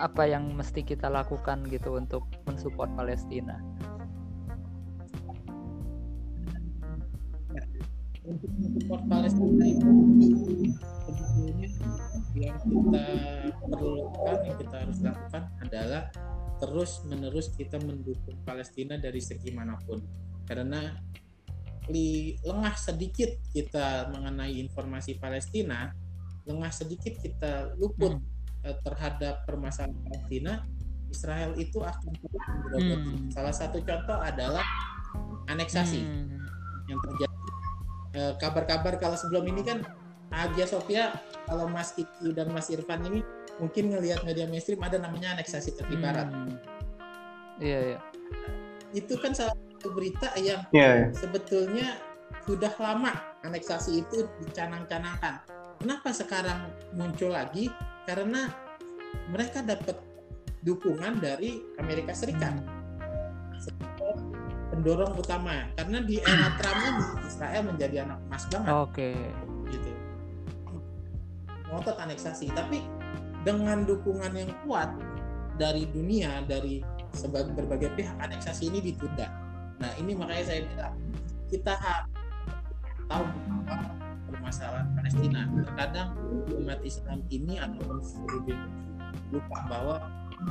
apa 0.00 0.24
yang 0.24 0.56
mesti 0.56 0.80
kita 0.80 1.12
lakukan 1.12 1.66
gitu 1.68 2.00
untuk 2.00 2.24
mensupport 2.48 2.88
Palestina? 2.96 3.60
untuk 8.24 8.48
support 8.56 9.02
Palestina 9.04 9.64
itu 9.68 9.88
sebetulnya 11.04 11.68
yang 12.34 12.56
kita 12.56 13.04
perlukan 13.68 14.36
yang 14.48 14.56
kita 14.58 14.76
harus 14.80 14.98
lakukan 15.04 15.42
adalah 15.60 16.02
terus 16.60 17.02
menerus 17.06 17.50
kita 17.52 17.78
mendukung 17.82 18.38
Palestina 18.46 18.94
dari 18.96 19.18
segi 19.18 19.50
mana 19.50 19.74
pun 19.82 20.00
karena 20.46 20.94
li, 21.90 22.38
lengah 22.44 22.74
sedikit 22.78 23.30
kita 23.50 24.12
mengenai 24.14 24.58
informasi 24.62 25.18
Palestina 25.18 25.90
lengah 26.44 26.72
sedikit 26.72 27.16
kita 27.18 27.74
luput 27.80 28.20
eh, 28.64 28.76
terhadap 28.84 29.44
permasalahan 29.48 29.96
Palestina 30.06 30.62
Israel 31.10 31.54
itu 31.54 31.78
akan 31.78 32.10
menggerogoti. 32.10 33.14
Hmm. 33.14 33.30
salah 33.30 33.54
satu 33.54 33.78
contoh 33.82 34.18
adalah 34.18 34.64
aneksasi 35.48 36.00
Hmm. 36.00 36.40
yang 36.84 37.00
terjadi 37.00 37.44
Eh, 38.14 38.32
kabar-kabar 38.38 38.94
kalau 39.02 39.18
sebelum 39.18 39.42
ini 39.50 39.66
kan 39.66 39.82
Hagia 40.30 40.70
Sophia 40.70 41.10
kalau 41.50 41.66
Mas 41.66 41.90
Kiki 41.98 42.30
dan 42.30 42.54
Mas 42.54 42.70
Irfan 42.70 43.02
ini 43.10 43.26
mungkin 43.62 43.94
ngelihat 43.94 44.26
media 44.26 44.46
mainstream 44.50 44.82
ada 44.82 44.98
namanya 44.98 45.38
aneksasi 45.38 45.74
tepi 45.78 45.96
barat. 45.98 46.30
Hmm. 46.30 46.58
Iya, 47.62 47.94
iya. 47.94 48.00
itu 48.94 49.14
kan 49.18 49.30
salah 49.34 49.54
satu 49.54 49.94
berita 49.94 50.30
yang 50.38 50.62
Ya, 50.74 51.10
sebetulnya 51.14 51.98
sudah 52.46 52.70
lama 52.78 53.14
aneksasi 53.46 54.06
itu 54.06 54.26
dicanang-canangkan. 54.42 55.42
Kenapa 55.82 56.10
sekarang 56.14 56.70
muncul 56.94 57.34
lagi? 57.34 57.70
Karena 58.06 58.50
mereka 59.30 59.62
dapat 59.62 59.98
dukungan 60.64 61.20
dari 61.20 61.60
Amerika 61.78 62.16
Serikat. 62.16 62.56
Sebagai 63.60 64.18
pendorong 64.72 65.14
utama. 65.14 65.68
Karena 65.76 66.02
di 66.02 66.18
era 66.18 66.48
Trump 66.58 66.80
ini 66.80 67.04
Israel 67.28 67.62
menjadi 67.68 67.96
anak 68.08 68.18
emas 68.26 68.44
banget. 68.50 68.72
Oke. 68.72 69.10
gitu. 69.70 69.90
Ngotot 71.70 71.96
aneksasi. 72.00 72.50
Tapi 72.52 72.82
dengan 73.44 73.84
dukungan 73.84 74.32
yang 74.34 74.50
kuat 74.64 74.90
dari 75.60 75.86
dunia 75.92 76.42
dari 76.48 76.82
berbagai 77.54 77.94
pihak 77.94 78.16
aneksasi 78.18 78.72
ini 78.72 78.90
ditunda. 78.90 79.30
Nah 79.78 79.92
ini 80.00 80.18
makanya 80.18 80.44
saya 80.50 80.60
bilang 80.66 80.96
kita 81.46 81.78
harus 81.78 82.10
tahu 83.06 83.24
bahwa 83.68 83.94
permasalahan 84.26 84.88
Palestina. 84.98 85.46
Terkadang 85.62 86.08
umat 86.58 86.80
Islam 86.82 87.22
ini 87.30 87.60
ataupun 87.60 88.02
seluruh 88.02 88.42
lupa 89.30 89.58
bahwa 89.70 89.96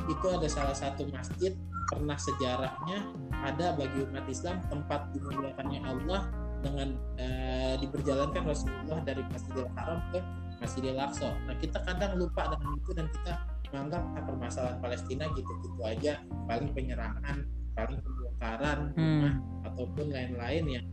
itu 0.08 0.26
ada 0.26 0.48
salah 0.48 0.74
satu 0.74 1.04
masjid 1.12 1.52
pernah 1.92 2.16
sejarahnya 2.16 3.04
ada 3.44 3.76
bagi 3.76 4.08
umat 4.08 4.24
Islam 4.26 4.56
tempat 4.72 5.12
dimuliakannya 5.12 5.80
Allah 5.84 6.32
dengan 6.64 6.96
eh, 7.20 7.76
diperjalankan 7.76 8.42
Rasulullah 8.48 9.04
dari 9.04 9.20
Masjidil 9.28 9.68
Haram 9.76 10.00
ke 10.10 10.18
Masjidil 10.64 10.96
Aqsa. 10.96 11.36
Nah 11.44 11.56
kita 11.60 11.78
kadang 11.84 12.16
lupa 12.16 12.48
dengan 12.48 12.72
itu 12.74 12.90
dan 12.96 13.06
kita 13.12 13.32
menganggap 13.68 14.02
ah, 14.16 14.22
permasalahan 14.24 14.78
Palestina 14.80 15.24
gitu-gitu 15.30 15.80
aja, 15.82 16.12
paling 16.48 16.72
penyerangan, 16.72 17.36
paling 17.74 17.98
pembongkaran 18.00 18.78
rumah 18.96 19.34
ataupun 19.66 20.06
lain-lain 20.08 20.64
yang 20.70 20.86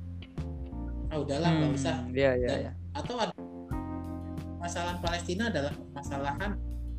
ah 1.08 1.18
udahlah 1.20 1.50
nggak 1.50 1.70
Hmm, 1.72 1.80
usah. 1.80 1.96
Iya, 2.12 2.32
iya, 2.36 2.48
Dan- 2.48 2.62
iya. 2.62 2.72
Atau 2.92 3.16
ada 3.16 3.34
permasalahan 4.52 5.00
Palestina 5.00 5.44
adalah 5.48 5.72
permasalahan 5.72 6.52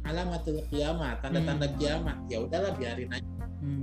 alamatul 0.03 0.61
kiamat, 0.69 1.21
tanda-tanda 1.21 1.67
Hmm. 1.69 1.77
kiamat. 1.77 2.17
Ya 2.27 2.39
udahlah 2.41 2.73
biarin 2.75 3.11
aja 3.11 3.29
Hmm. 3.61 3.83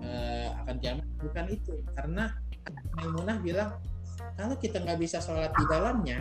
eh, 0.00 0.48
akan 0.58 0.76
kiamat 0.78 1.06
bukan 1.18 1.46
itu 1.48 1.74
karena 1.94 2.34
Maimunah 2.94 3.40
bilang 3.40 3.70
kalau 4.34 4.52
kita 4.54 4.78
nggak 4.78 4.98
bisa 4.98 5.18
sholat 5.18 5.48
di 5.50 5.64
dalamnya 5.66 6.20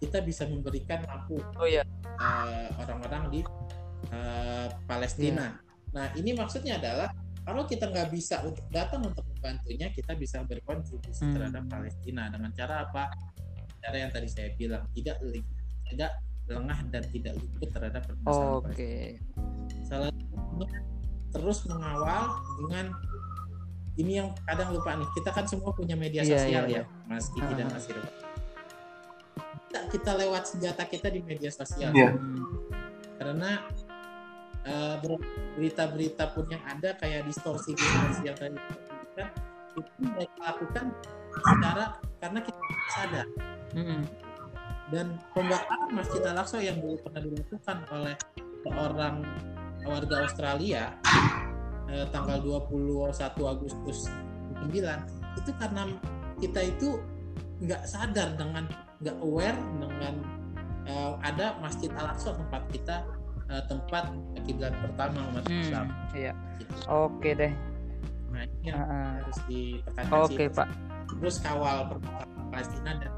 kita 0.00 0.18
bisa 0.20 0.48
memberikan 0.48 1.04
lampu 1.04 1.36
Oh 1.54 1.68
iya. 1.68 1.84
eh, 2.16 2.68
orang-orang 2.74 3.22
di 3.28 3.40
eh, 4.10 4.66
Palestina. 4.84 5.60
Nah 5.92 6.08
ini 6.14 6.32
maksudnya 6.32 6.80
adalah 6.80 7.12
kalau 7.40 7.64
kita 7.64 7.86
nggak 7.86 8.08
bisa 8.08 8.40
untuk 8.42 8.64
datang 8.68 9.02
untuk 9.02 9.24
membantunya 9.28 9.88
kita 9.90 10.12
bisa 10.14 10.40
berkontribusi 10.42 11.20
Hmm. 11.20 11.34
terhadap 11.36 11.62
Palestina 11.66 12.28
dengan 12.28 12.50
cara 12.50 12.84
apa? 12.84 13.12
Cara 13.78 13.96
yang 13.98 14.10
tadi 14.10 14.28
saya 14.28 14.52
bilang 14.54 14.84
tidak 14.90 15.20
tidak 15.86 16.12
lengah 16.46 16.80
dan 16.88 17.02
tidak 17.06 17.32
luput 17.34 17.68
terhadap 17.70 18.02
Oke. 18.02 18.10
permasalahan 18.10 18.60
Palestina. 18.62 19.20
Salah 19.82 20.08
satu 20.08 20.64
terus 21.30 21.58
mengawal 21.64 22.22
dengan 22.58 22.86
ini 23.96 24.12
yang 24.16 24.32
kadang 24.44 24.70
lupa 24.70 24.96
nih. 24.96 25.08
Kita 25.12 25.30
kan 25.30 25.44
semua 25.44 25.70
punya 25.70 25.92
media 25.94 26.22
Iya, 26.22 26.38
sosial 26.38 26.64
iya, 26.66 26.80
ya, 26.80 26.82
Mas 27.04 27.26
Kiki 27.28 27.52
dan 27.52 27.66
Ah. 27.68 27.74
Mas 27.74 27.84
Irfan. 27.84 28.14
Kita, 29.90 30.14
lewat 30.14 30.54
senjata 30.54 30.86
kita 30.86 31.10
di 31.10 31.20
media 31.26 31.50
sosial. 31.50 31.90
Iya. 31.90 32.14
Hmm, 32.14 32.46
karena 33.18 33.50
ber- 35.02 35.26
berita-berita 35.58 36.30
pun 36.32 36.46
yang 36.46 36.62
ada 36.62 36.94
kayak 36.94 37.26
distorsi 37.26 37.74
distorsi 37.74 38.22
yang 38.28 38.38
tadi 38.38 38.54
disebutkan, 38.54 39.28
itu 39.76 39.90
mereka 40.02 40.38
lakukan 40.40 40.86
secara 41.30 41.84
karena 42.18 42.40
kita 42.42 42.58
tidak 42.58 42.90
sadar 42.90 43.26
hmm, 43.74 44.02
dan 44.90 45.06
pembakaran 45.32 45.90
Masjid 45.94 46.22
Al-Aqsa 46.26 46.58
yang 46.58 46.76
dulu 46.82 46.98
pernah 47.06 47.22
dilakukan 47.22 47.78
oleh 47.94 48.14
seorang 48.66 49.16
warga 49.86 50.16
Australia 50.26 50.82
eh, 51.88 52.06
tanggal 52.10 52.38
21 52.42 53.16
Agustus 53.46 54.10
9 54.60 55.38
itu 55.38 55.50
karena 55.56 55.82
kita 56.42 56.60
itu 56.66 56.98
nggak 57.62 57.82
sadar 57.86 58.34
dengan 58.36 58.66
nggak 59.00 59.16
aware 59.24 59.56
dengan 59.80 60.14
eh, 60.84 61.12
ada 61.24 61.56
Masjid 61.64 61.88
Al-Aqsa 61.96 62.36
tempat 62.36 62.62
kita 62.68 62.96
eh, 63.48 63.62
tempat 63.66 64.12
kiblat 64.44 64.76
pertama 64.84 65.24
umat 65.32 65.44
hmm, 65.48 65.60
Islam 65.64 65.86
Iya. 66.12 66.32
gitu. 66.60 66.74
Oke 66.88 67.32
deh. 67.32 67.52
Nah, 68.30 68.46
ini 68.46 68.70
yang 68.70 68.80
ah. 68.84 69.18
harus 69.20 69.38
ditekankan 69.48 70.20
Oke 70.28 70.44
sih. 70.46 70.54
Pak. 70.54 70.68
Terus 71.10 71.36
kawal 71.42 71.76
perkembangan 71.90 72.46
Palestina 72.54 72.90
dan 73.02 73.12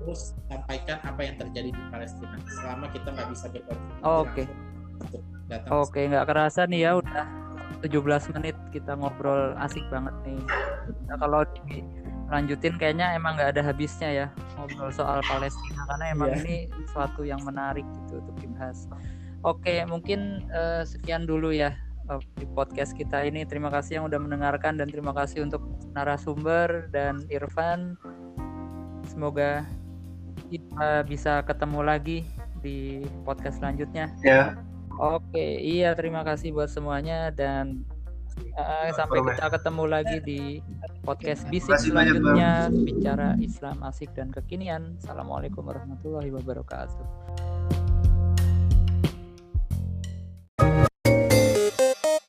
terus 0.00 0.36
sampaikan 0.48 0.98
apa 1.04 1.20
yang 1.24 1.36
terjadi 1.40 1.70
di 1.72 1.82
Palestina 1.88 2.36
selama 2.60 2.86
kita 2.92 3.08
nggak 3.08 3.28
bisa 3.32 3.46
berkontribusi 3.48 4.04
Oke. 4.04 4.44
datang 5.48 5.70
Oke, 5.80 6.00
nggak 6.08 6.24
kerasa 6.28 6.60
nih 6.68 6.80
ya 6.88 6.90
udah 7.00 7.24
17 7.84 8.32
menit 8.36 8.56
kita 8.72 8.96
ngobrol 8.96 9.52
asik 9.60 9.84
banget 9.92 10.14
nih. 10.24 10.40
Nah, 11.08 11.16
kalau 11.20 11.44
dilanjutin 11.64 12.74
kayaknya 12.80 13.16
emang 13.16 13.36
nggak 13.36 13.56
ada 13.56 13.62
habisnya 13.64 14.08
ya 14.12 14.26
ngobrol 14.56 14.90
soal 14.94 15.20
Palestina 15.26 15.82
karena 15.90 16.04
emang 16.14 16.30
Iya. 16.34 16.38
ini 16.42 16.56
suatu 16.90 17.22
yang 17.26 17.42
menarik 17.42 17.84
gitu 18.04 18.22
untuk 18.22 18.36
dibahas. 18.40 18.86
Oke, 19.44 19.84
mungkin 19.84 20.44
eh, 20.48 20.82
sekian 20.88 21.28
dulu 21.28 21.52
ya 21.52 21.76
eh, 22.08 22.20
di 22.40 22.46
podcast 22.48 22.96
kita 22.96 23.22
ini. 23.28 23.44
Terima 23.44 23.68
kasih 23.68 24.00
yang 24.00 24.04
udah 24.08 24.18
mendengarkan 24.20 24.80
dan 24.80 24.88
terima 24.88 25.12
kasih 25.12 25.44
untuk 25.44 25.60
narasumber 25.92 26.88
dan 26.94 27.22
Irfan. 27.28 27.98
Semoga 29.04 29.68
kita 30.48 31.04
bisa 31.04 31.44
ketemu 31.44 31.80
lagi 31.84 32.18
di 32.64 33.04
podcast 33.28 33.60
selanjutnya. 33.60 34.08
Ya, 34.24 34.56
Oke, 34.94 35.58
iya 35.58 35.90
terima 35.98 36.22
kasih 36.22 36.54
buat 36.54 36.70
semuanya 36.70 37.34
dan 37.34 37.82
uh, 38.56 38.88
sampai 38.94 39.18
kita 39.22 39.46
ketemu 39.60 39.84
lagi 39.86 40.16
di 40.22 40.40
podcast 41.04 41.46
bisik 41.50 41.74
banyak, 41.74 41.90
selanjutnya 41.90 42.52
bicara 42.72 43.28
Islam 43.38 43.76
asik 43.86 44.10
dan 44.16 44.32
kekinian. 44.32 44.96
Assalamualaikum 45.02 45.62
warahmatullahi 45.66 46.30
wabarakatuh. 46.32 47.83